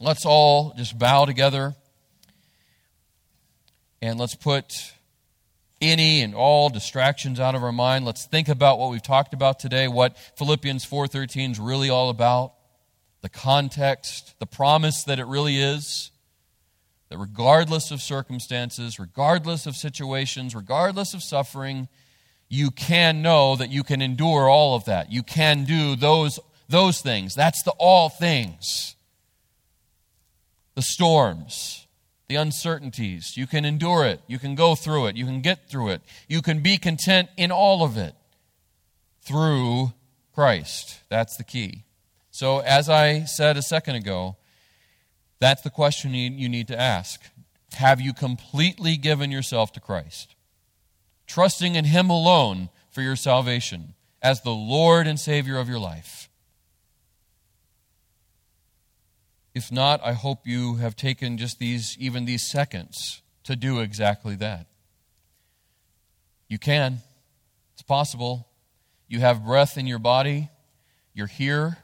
Let's 0.00 0.24
all 0.24 0.74
just 0.76 0.98
bow 0.98 1.24
together 1.24 1.74
and 4.02 4.18
let's 4.18 4.34
put 4.34 4.92
any 5.80 6.22
and 6.22 6.34
all 6.34 6.68
distractions 6.68 7.40
out 7.40 7.54
of 7.54 7.62
our 7.62 7.72
mind. 7.72 8.04
Let's 8.04 8.26
think 8.26 8.48
about 8.48 8.78
what 8.78 8.90
we've 8.90 9.02
talked 9.02 9.34
about 9.34 9.58
today, 9.58 9.88
what 9.88 10.16
Philippians 10.36 10.84
4:13 10.84 11.52
is 11.52 11.60
really 11.60 11.90
all 11.90 12.10
about, 12.10 12.54
the 13.22 13.28
context, 13.28 14.34
the 14.38 14.46
promise 14.46 15.04
that 15.04 15.18
it 15.18 15.26
really 15.26 15.58
is 15.58 16.10
that 17.08 17.18
regardless 17.18 17.90
of 17.90 18.02
circumstances, 18.02 18.98
regardless 18.98 19.66
of 19.66 19.76
situations, 19.76 20.54
regardless 20.54 21.14
of 21.14 21.22
suffering, 21.22 21.88
you 22.48 22.70
can 22.70 23.22
know 23.22 23.56
that 23.56 23.70
you 23.70 23.82
can 23.82 24.02
endure 24.02 24.48
all 24.48 24.74
of 24.74 24.84
that. 24.86 25.12
You 25.12 25.22
can 25.22 25.64
do 25.64 25.96
those 25.96 26.40
those 26.68 27.00
things. 27.00 27.34
That's 27.34 27.62
the 27.62 27.74
all 27.78 28.08
things. 28.08 28.96
The 30.74 30.82
storms, 30.82 31.86
the 32.28 32.36
uncertainties. 32.36 33.36
You 33.36 33.46
can 33.46 33.64
endure 33.64 34.04
it. 34.06 34.20
You 34.26 34.38
can 34.38 34.54
go 34.54 34.74
through 34.74 35.06
it. 35.06 35.16
You 35.16 35.24
can 35.24 35.40
get 35.40 35.68
through 35.68 35.90
it. 35.90 36.02
You 36.28 36.42
can 36.42 36.62
be 36.62 36.78
content 36.78 37.28
in 37.36 37.52
all 37.52 37.84
of 37.84 37.96
it 37.96 38.14
through 39.22 39.92
Christ. 40.34 41.00
That's 41.08 41.36
the 41.36 41.44
key. 41.44 41.84
So, 42.30 42.58
as 42.58 42.88
I 42.88 43.24
said 43.24 43.56
a 43.56 43.62
second 43.62 43.94
ago, 43.94 44.36
that's 45.38 45.62
the 45.62 45.70
question 45.70 46.14
you 46.14 46.48
need 46.48 46.68
to 46.68 46.80
ask. 46.80 47.20
Have 47.74 48.00
you 48.00 48.12
completely 48.12 48.96
given 48.96 49.30
yourself 49.30 49.72
to 49.72 49.80
Christ? 49.80 50.34
Trusting 51.26 51.74
in 51.74 51.84
Him 51.84 52.10
alone 52.10 52.70
for 52.90 53.02
your 53.02 53.16
salvation 53.16 53.94
as 54.22 54.40
the 54.40 54.50
Lord 54.50 55.06
and 55.06 55.18
Savior 55.20 55.58
of 55.58 55.68
your 55.68 55.78
life. 55.78 56.23
If 59.54 59.70
not, 59.70 60.00
I 60.04 60.12
hope 60.12 60.46
you 60.46 60.76
have 60.76 60.96
taken 60.96 61.38
just 61.38 61.58
these, 61.58 61.96
even 61.98 62.24
these 62.24 62.50
seconds 62.50 63.22
to 63.44 63.54
do 63.54 63.80
exactly 63.80 64.34
that. 64.36 64.66
You 66.48 66.58
can. 66.58 66.98
It's 67.74 67.82
possible. 67.82 68.48
You 69.08 69.20
have 69.20 69.44
breath 69.44 69.78
in 69.78 69.86
your 69.86 70.00
body. 70.00 70.50
You're 71.12 71.28
here. 71.28 71.78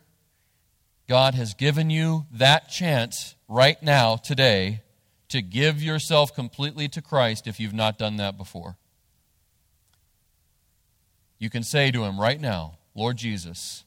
God 1.09 1.35
has 1.35 1.55
given 1.55 1.91
you 1.91 2.27
that 2.33 2.69
chance 2.69 3.37
right 3.49 3.81
now, 3.83 4.17
today, 4.17 4.83
to 5.29 5.41
give 5.41 5.83
yourself 5.83 6.35
completely 6.35 6.89
to 6.89 7.01
Christ 7.01 7.47
if 7.47 7.61
you've 7.61 7.75
not 7.75 7.99
done 7.99 8.17
that 8.17 8.37
before. 8.37 8.77
You 11.39 11.51
can 11.51 11.63
say 11.63 11.91
to 11.91 12.05
Him 12.05 12.21
right 12.21 12.41
now, 12.41 12.79
Lord 12.95 13.17
Jesus, 13.17 13.85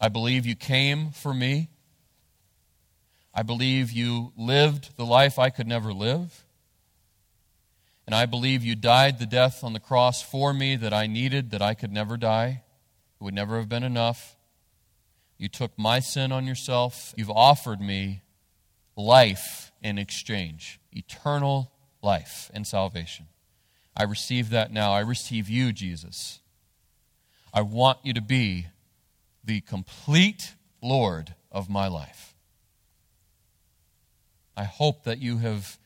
I 0.00 0.08
believe 0.08 0.46
you 0.46 0.56
came 0.56 1.10
for 1.10 1.32
me. 1.34 1.68
I 3.38 3.42
believe 3.42 3.92
you 3.92 4.32
lived 4.36 4.96
the 4.96 5.06
life 5.06 5.38
I 5.38 5.50
could 5.50 5.68
never 5.68 5.92
live. 5.92 6.44
And 8.04 8.12
I 8.12 8.26
believe 8.26 8.64
you 8.64 8.74
died 8.74 9.20
the 9.20 9.26
death 9.26 9.62
on 9.62 9.74
the 9.74 9.78
cross 9.78 10.20
for 10.20 10.52
me 10.52 10.74
that 10.74 10.92
I 10.92 11.06
needed, 11.06 11.52
that 11.52 11.62
I 11.62 11.74
could 11.74 11.92
never 11.92 12.16
die. 12.16 12.64
It 13.20 13.22
would 13.22 13.34
never 13.34 13.58
have 13.58 13.68
been 13.68 13.84
enough. 13.84 14.34
You 15.36 15.48
took 15.48 15.70
my 15.78 16.00
sin 16.00 16.32
on 16.32 16.48
yourself. 16.48 17.14
You've 17.16 17.30
offered 17.30 17.80
me 17.80 18.22
life 18.96 19.70
in 19.84 19.98
exchange, 19.98 20.80
eternal 20.90 21.70
life 22.02 22.50
and 22.52 22.66
salvation. 22.66 23.26
I 23.96 24.02
receive 24.02 24.50
that 24.50 24.72
now. 24.72 24.90
I 24.90 24.98
receive 24.98 25.48
you, 25.48 25.70
Jesus. 25.70 26.40
I 27.54 27.60
want 27.60 27.98
you 28.02 28.12
to 28.14 28.20
be 28.20 28.66
the 29.44 29.60
complete 29.60 30.56
Lord 30.82 31.36
of 31.52 31.70
my 31.70 31.86
life. 31.86 32.27
I 34.58 34.64
hope 34.64 35.04
that 35.04 35.20
you 35.20 35.38
have 35.38 35.78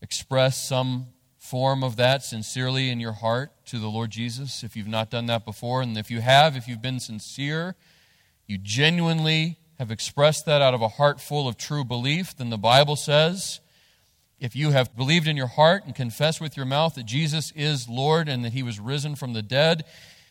expressed 0.00 0.66
some 0.66 1.08
form 1.38 1.84
of 1.84 1.96
that 1.96 2.22
sincerely 2.22 2.88
in 2.88 2.98
your 2.98 3.12
heart 3.12 3.50
to 3.66 3.78
the 3.78 3.88
Lord 3.88 4.08
Jesus 4.08 4.64
if 4.64 4.74
you've 4.74 4.88
not 4.88 5.10
done 5.10 5.26
that 5.26 5.44
before. 5.44 5.82
And 5.82 5.98
if 5.98 6.10
you 6.10 6.22
have, 6.22 6.56
if 6.56 6.66
you've 6.66 6.80
been 6.80 6.98
sincere, 6.98 7.76
you 8.46 8.56
genuinely 8.56 9.58
have 9.78 9.90
expressed 9.90 10.46
that 10.46 10.62
out 10.62 10.72
of 10.72 10.80
a 10.80 10.88
heart 10.88 11.20
full 11.20 11.46
of 11.46 11.58
true 11.58 11.84
belief, 11.84 12.34
then 12.34 12.48
the 12.48 12.56
Bible 12.56 12.96
says, 12.96 13.60
if 14.40 14.56
you 14.56 14.70
have 14.70 14.96
believed 14.96 15.28
in 15.28 15.36
your 15.36 15.46
heart 15.46 15.84
and 15.84 15.94
confessed 15.94 16.40
with 16.40 16.56
your 16.56 16.64
mouth 16.64 16.94
that 16.94 17.04
Jesus 17.04 17.52
is 17.54 17.86
Lord 17.86 18.30
and 18.30 18.46
that 18.46 18.54
he 18.54 18.62
was 18.62 18.80
risen 18.80 19.14
from 19.14 19.34
the 19.34 19.42
dead, 19.42 19.84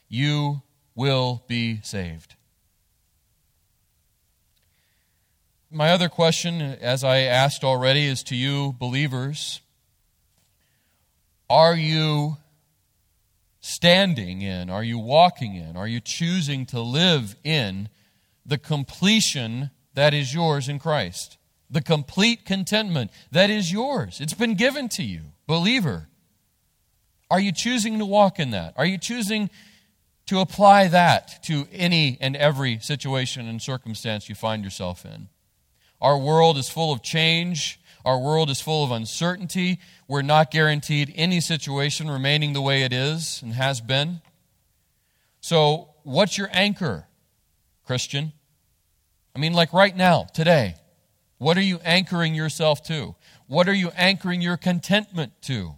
you 0.10 0.64
will 0.96 1.44
be 1.48 1.82
saved. 1.84 2.34
My 5.76 5.92
other 5.92 6.08
question, 6.08 6.62
as 6.62 7.04
I 7.04 7.18
asked 7.24 7.66
already, 7.66 8.06
is 8.06 8.24
to 8.24 8.36
you, 8.38 8.74
believers. 8.80 9.60
Are 11.50 11.76
you 11.76 12.38
standing 13.60 14.42
in? 14.42 14.70
Are 14.70 14.86
you 14.86 14.98
walking 14.98 15.56
in? 15.56 15.76
Are 15.76 15.86
you 15.86 16.00
choosing 16.00 16.66
to 16.68 16.80
live 16.80 17.36
in 17.44 17.90
the 18.46 18.58
completion 18.58 19.70
that 19.96 20.14
is 20.14 20.34
yours 20.34 20.70
in 20.70 20.80
Christ? 20.80 21.38
The 21.70 21.82
complete 21.82 22.46
contentment 22.46 23.12
that 23.32 23.50
is 23.50 23.70
yours. 23.70 24.22
It's 24.22 24.34
been 24.34 24.56
given 24.56 24.88
to 24.90 25.04
you, 25.04 25.24
believer. 25.46 26.08
Are 27.30 27.42
you 27.42 27.52
choosing 27.52 28.00
to 28.00 28.06
walk 28.06 28.40
in 28.40 28.52
that? 28.52 28.76
Are 28.78 28.86
you 28.86 28.98
choosing 28.98 29.50
to 30.28 30.40
apply 30.40 30.88
that 30.88 31.44
to 31.44 31.68
any 31.74 32.18
and 32.22 32.38
every 32.38 32.80
situation 32.80 33.46
and 33.50 33.62
circumstance 33.62 34.30
you 34.30 34.36
find 34.36 34.64
yourself 34.64 35.06
in? 35.06 35.28
Our 36.02 36.18
world 36.18 36.58
is 36.58 36.70
full 36.70 36.92
of 36.92 37.02
change. 37.02 37.80
Our 38.04 38.20
world 38.20 38.50
is 38.50 38.62
full 38.62 38.84
of 38.84 38.92
uncertainty. 38.92 39.80
We're 40.08 40.22
not 40.22 40.52
guaranteed 40.52 41.14
any 41.16 41.42
situation 41.42 42.10
remaining 42.10 42.54
the 42.54 42.62
way 42.62 42.84
it 42.84 42.94
is 42.94 43.42
and 43.42 43.54
has 43.54 43.82
been. 43.82 44.22
So, 45.42 45.90
what's 46.04 46.38
your 46.38 46.50
anchor, 46.52 47.08
Christian? 47.84 48.34
I 49.36 49.40
mean, 49.40 49.54
like 49.54 49.74
right 49.74 49.96
now, 49.96 50.28
today. 50.34 50.76
What 51.38 51.58
are 51.58 51.62
you 51.62 51.80
anchoring 51.84 52.34
yourself 52.34 52.84
to? 52.86 53.16
What 53.48 53.68
are 53.68 53.74
you 53.74 53.90
anchoring 53.96 54.42
your 54.42 54.58
contentment 54.58 55.34
to? 55.44 55.76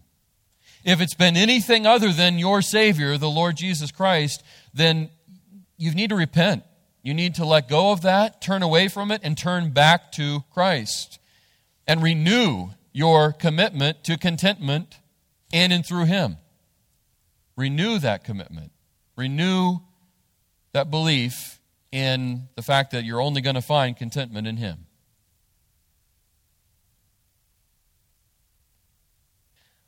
If 0.84 1.02
it's 1.02 1.16
been 1.16 1.36
anything 1.36 1.86
other 1.86 2.12
than 2.12 2.40
your 2.40 2.62
Savior, 2.62 3.18
the 3.18 3.30
Lord 3.30 3.58
Jesus 3.58 3.92
Christ, 3.92 4.44
then 4.74 5.10
you 5.78 5.94
need 5.94 6.10
to 6.10 6.16
repent. 6.16 6.64
You 7.02 7.14
need 7.14 7.36
to 7.36 7.46
let 7.46 7.70
go 7.70 7.92
of 7.92 8.02
that, 8.02 8.42
turn 8.42 8.64
away 8.64 8.88
from 8.88 9.12
it, 9.12 9.22
and 9.24 9.38
turn 9.38 9.72
back 9.72 10.12
to 10.14 10.44
Christ. 10.52 11.20
And 11.88 12.04
renew 12.04 12.70
your 12.92 13.32
commitment 13.32 14.04
to 14.06 14.18
contentment 14.18 15.00
in 15.54 15.72
and 15.72 15.86
through 15.86 16.06
Him. 16.06 16.38
Renew 17.56 18.00
that 18.00 18.24
commitment. 18.24 18.72
Renew 19.16 19.80
that 20.74 20.92
belief 20.92 21.60
in 21.92 22.50
the 22.56 22.62
fact 22.62 22.92
that 22.92 23.04
you're 23.04 23.22
only 23.22 23.42
going 23.42 23.56
to 23.56 23.62
find 23.62 23.96
contentment 23.96 24.48
in 24.48 24.58
Him. 24.58 24.86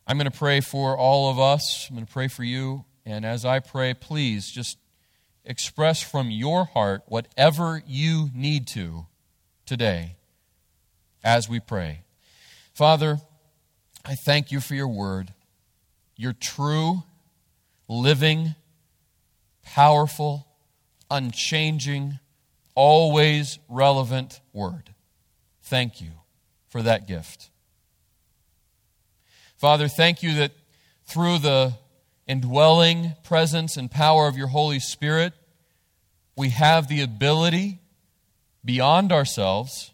I'm 0.08 0.18
going 0.18 0.32
to 0.32 0.36
pray 0.36 0.60
for 0.60 0.98
all 0.98 1.30
of 1.30 1.40
us. 1.40 1.88
I'm 1.88 1.96
going 1.96 2.08
to 2.08 2.12
pray 2.12 2.28
for 2.28 2.44
you. 2.44 2.86
And 3.06 3.24
as 3.24 3.46
I 3.46 3.60
pray, 3.60 3.94
please 3.94 4.50
just 4.50 4.80
express 5.50 6.02
from 6.02 6.30
your 6.30 6.64
heart 6.64 7.02
whatever 7.08 7.82
you 7.88 8.30
need 8.36 8.68
to 8.68 9.08
today 9.66 10.16
as 11.24 11.50
we 11.50 11.60
pray. 11.60 12.04
Father, 12.74 13.18
I 14.06 14.14
thank 14.14 14.52
you 14.52 14.62
for 14.62 14.76
your 14.76 14.88
word, 14.88 15.34
your 16.16 16.34
true, 16.34 17.04
living, 17.88 18.54
powerful, 19.64 20.48
unchanging, 21.10 22.20
always 22.76 23.58
relevant 23.68 24.40
word. 24.54 24.94
Thank 25.64 26.00
you 26.00 26.12
for 26.68 26.84
that 26.84 27.08
gift. 27.08 27.50
Father, 29.58 29.88
thank 29.88 30.22
you 30.22 30.36
that 30.36 30.52
through 31.06 31.40
the 31.40 31.74
indwelling 32.28 33.16
presence 33.24 33.76
and 33.76 33.90
power 33.90 34.28
of 34.28 34.38
your 34.38 34.48
Holy 34.48 34.80
Spirit, 34.80 35.34
we 36.40 36.52
have 36.52 36.88
the 36.88 37.02
ability 37.02 37.82
beyond 38.64 39.12
ourselves 39.12 39.92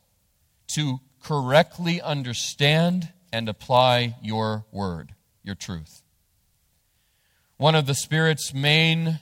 to 0.68 1.00
correctly 1.24 2.00
understand 2.00 3.12
and 3.34 3.50
apply 3.50 4.16
your 4.22 4.64
word, 4.72 5.16
your 5.44 5.56
truth. 5.56 6.04
One 7.58 7.74
of 7.74 7.88
the 7.88 7.96
Spirit's 7.96 8.54
main 8.54 9.22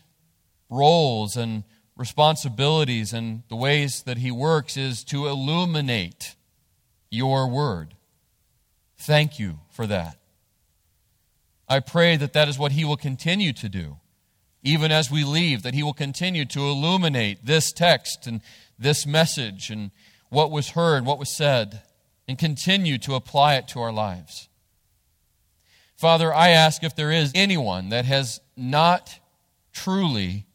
roles 0.70 1.38
and 1.38 1.64
responsibilities 1.96 3.14
and 3.14 3.44
the 3.48 3.56
ways 3.56 4.04
that 4.06 4.18
He 4.18 4.30
works 4.30 4.76
is 4.76 5.02
to 5.06 5.28
illuminate 5.28 6.36
your 7.10 7.48
word. 7.48 7.96
Thank 8.98 9.40
you 9.40 9.60
for 9.72 9.88
that. 9.88 10.18
I 11.70 11.80
pray 11.80 12.18
that 12.18 12.34
that 12.34 12.50
is 12.50 12.60
what 12.60 12.74
He 12.74 12.84
will 12.84 12.98
continue 12.98 13.54
to 13.54 13.70
do, 13.70 13.96
even 14.63 14.91
as 14.91 15.12
we 15.12 15.23
leave, 15.23 15.62
that 15.63 15.73
He 15.73 15.84
will 15.84 15.93
continue 15.93 16.45
to 16.45 16.62
illuminate 16.62 17.45
this 17.45 17.71
text 17.71 18.26
and 18.26 18.41
this 18.80 19.06
message 19.06 19.69
and 19.69 19.91
what 20.30 20.49
was 20.49 20.69
heard, 20.69 21.06
what 21.06 21.19
was 21.19 21.36
said, 21.36 21.84
and 22.28 22.39
continue 22.39 22.97
to 22.97 23.13
apply 23.13 23.56
it 23.56 23.67
to 23.69 23.82
our 23.82 23.91
lives. 23.91 24.49
Father, 25.95 26.34
I 26.34 26.49
ask 26.49 26.84
if 26.84 26.95
there 26.95 27.12
is 27.12 27.32
anyone 27.36 27.89
that 27.89 28.06
has 28.06 28.41
not 28.58 29.19
truly 29.71 30.45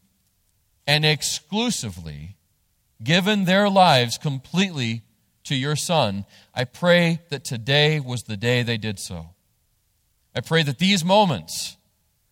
and 0.87 1.05
exclusively 1.05 2.37
given 3.03 3.45
their 3.45 3.69
lives 3.69 4.19
completely 4.19 5.05
to 5.45 5.55
your 5.55 5.77
Son, 5.77 6.27
I 6.55 6.65
pray 6.65 7.21
that 7.31 7.45
today 7.45 8.01
was 8.01 8.25
the 8.25 8.37
day 8.37 8.63
they 8.63 8.77
did 8.77 8.99
so. 8.99 9.31
I 10.35 10.41
pray 10.41 10.63
that 10.63 10.79
these 10.79 11.05
moments 11.05 11.78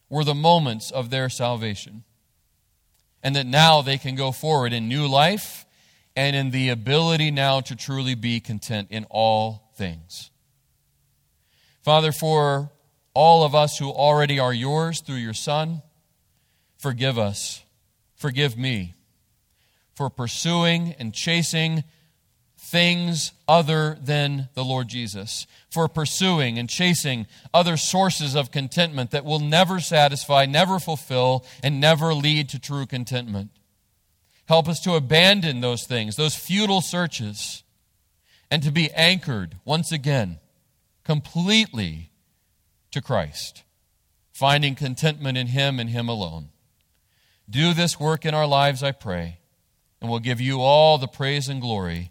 were 0.09 0.25
the 0.25 0.35
moments 0.35 0.91
of 0.91 1.11
their 1.11 1.29
salvation. 1.29 2.05
And 3.23 3.35
that 3.35 3.47
now 3.47 3.83
they 3.83 3.99
can 3.99 4.15
go 4.15 4.31
forward 4.33 4.73
in 4.73 4.89
new 4.89 5.07
life 5.07 5.67
and 6.15 6.37
in 6.37 6.51
the 6.51 6.69
ability 6.69 7.31
now 7.31 7.61
to 7.61 7.77
truly 7.77 8.15
be 8.15 8.41
content 8.41 8.89
in 8.91 9.05
all 9.11 9.71
things. 9.77 10.31
Father, 11.83 12.13
for 12.13 12.71
all 13.15 13.45
of 13.45 13.55
us 13.55 13.79
who 13.79 13.91
already 13.91 14.39
are 14.39 14.53
yours 14.53 15.01
through 15.01 15.17
your 15.17 15.35
Son, 15.35 15.83
forgive 16.79 17.19
us. 17.19 17.65
Forgive 18.15 18.57
me 18.57 18.95
for 19.95 20.11
pursuing 20.11 20.95
and 20.99 21.15
chasing 21.15 21.85
things 22.67 23.33
other 23.47 23.97
than 24.03 24.49
the 24.55 24.65
Lord 24.65 24.89
Jesus, 24.89 25.47
for 25.71 25.87
pursuing 25.87 26.59
and 26.59 26.69
chasing 26.69 27.27
other 27.55 27.77
sources 27.77 28.35
of 28.35 28.51
contentment 28.51 29.13
that 29.13 29.25
will 29.25 29.39
never 29.39 29.79
satisfy, 29.79 30.47
never 30.47 30.81
fulfill, 30.81 31.45
and 31.63 31.81
never 31.81 32.13
lead 32.13 32.49
to 32.49 32.59
true 32.59 32.85
contentment. 32.85 33.51
Help 34.49 34.69
us 34.69 34.81
to 34.81 34.95
abandon 34.95 35.61
those 35.61 35.87
things, 35.87 36.17
those 36.17 36.35
futile 36.35 36.81
searches, 36.81 37.63
and 38.51 38.63
to 38.65 38.73
be 38.73 38.91
anchored 38.93 39.57
once 39.65 39.93
again 39.93 40.39
completely 41.05 42.11
to 42.91 43.01
Christ, 43.01 43.63
finding 44.33 44.75
contentment 44.75 45.39
in 45.39 45.47
Him 45.47 45.79
and 45.79 45.91
Him 45.91 46.09
alone. 46.09 46.49
Do 47.49 47.75
this 47.75 48.01
work 48.01 48.25
in 48.25 48.35
our 48.35 48.47
lives, 48.47 48.83
I 48.83 48.91
pray, 48.91 49.39
and 50.01 50.11
we'll 50.11 50.19
give 50.19 50.41
you 50.41 50.61
all 50.61 50.99
the 50.99 51.07
praise 51.07 51.49
and 51.49 51.61
glory 51.61 52.11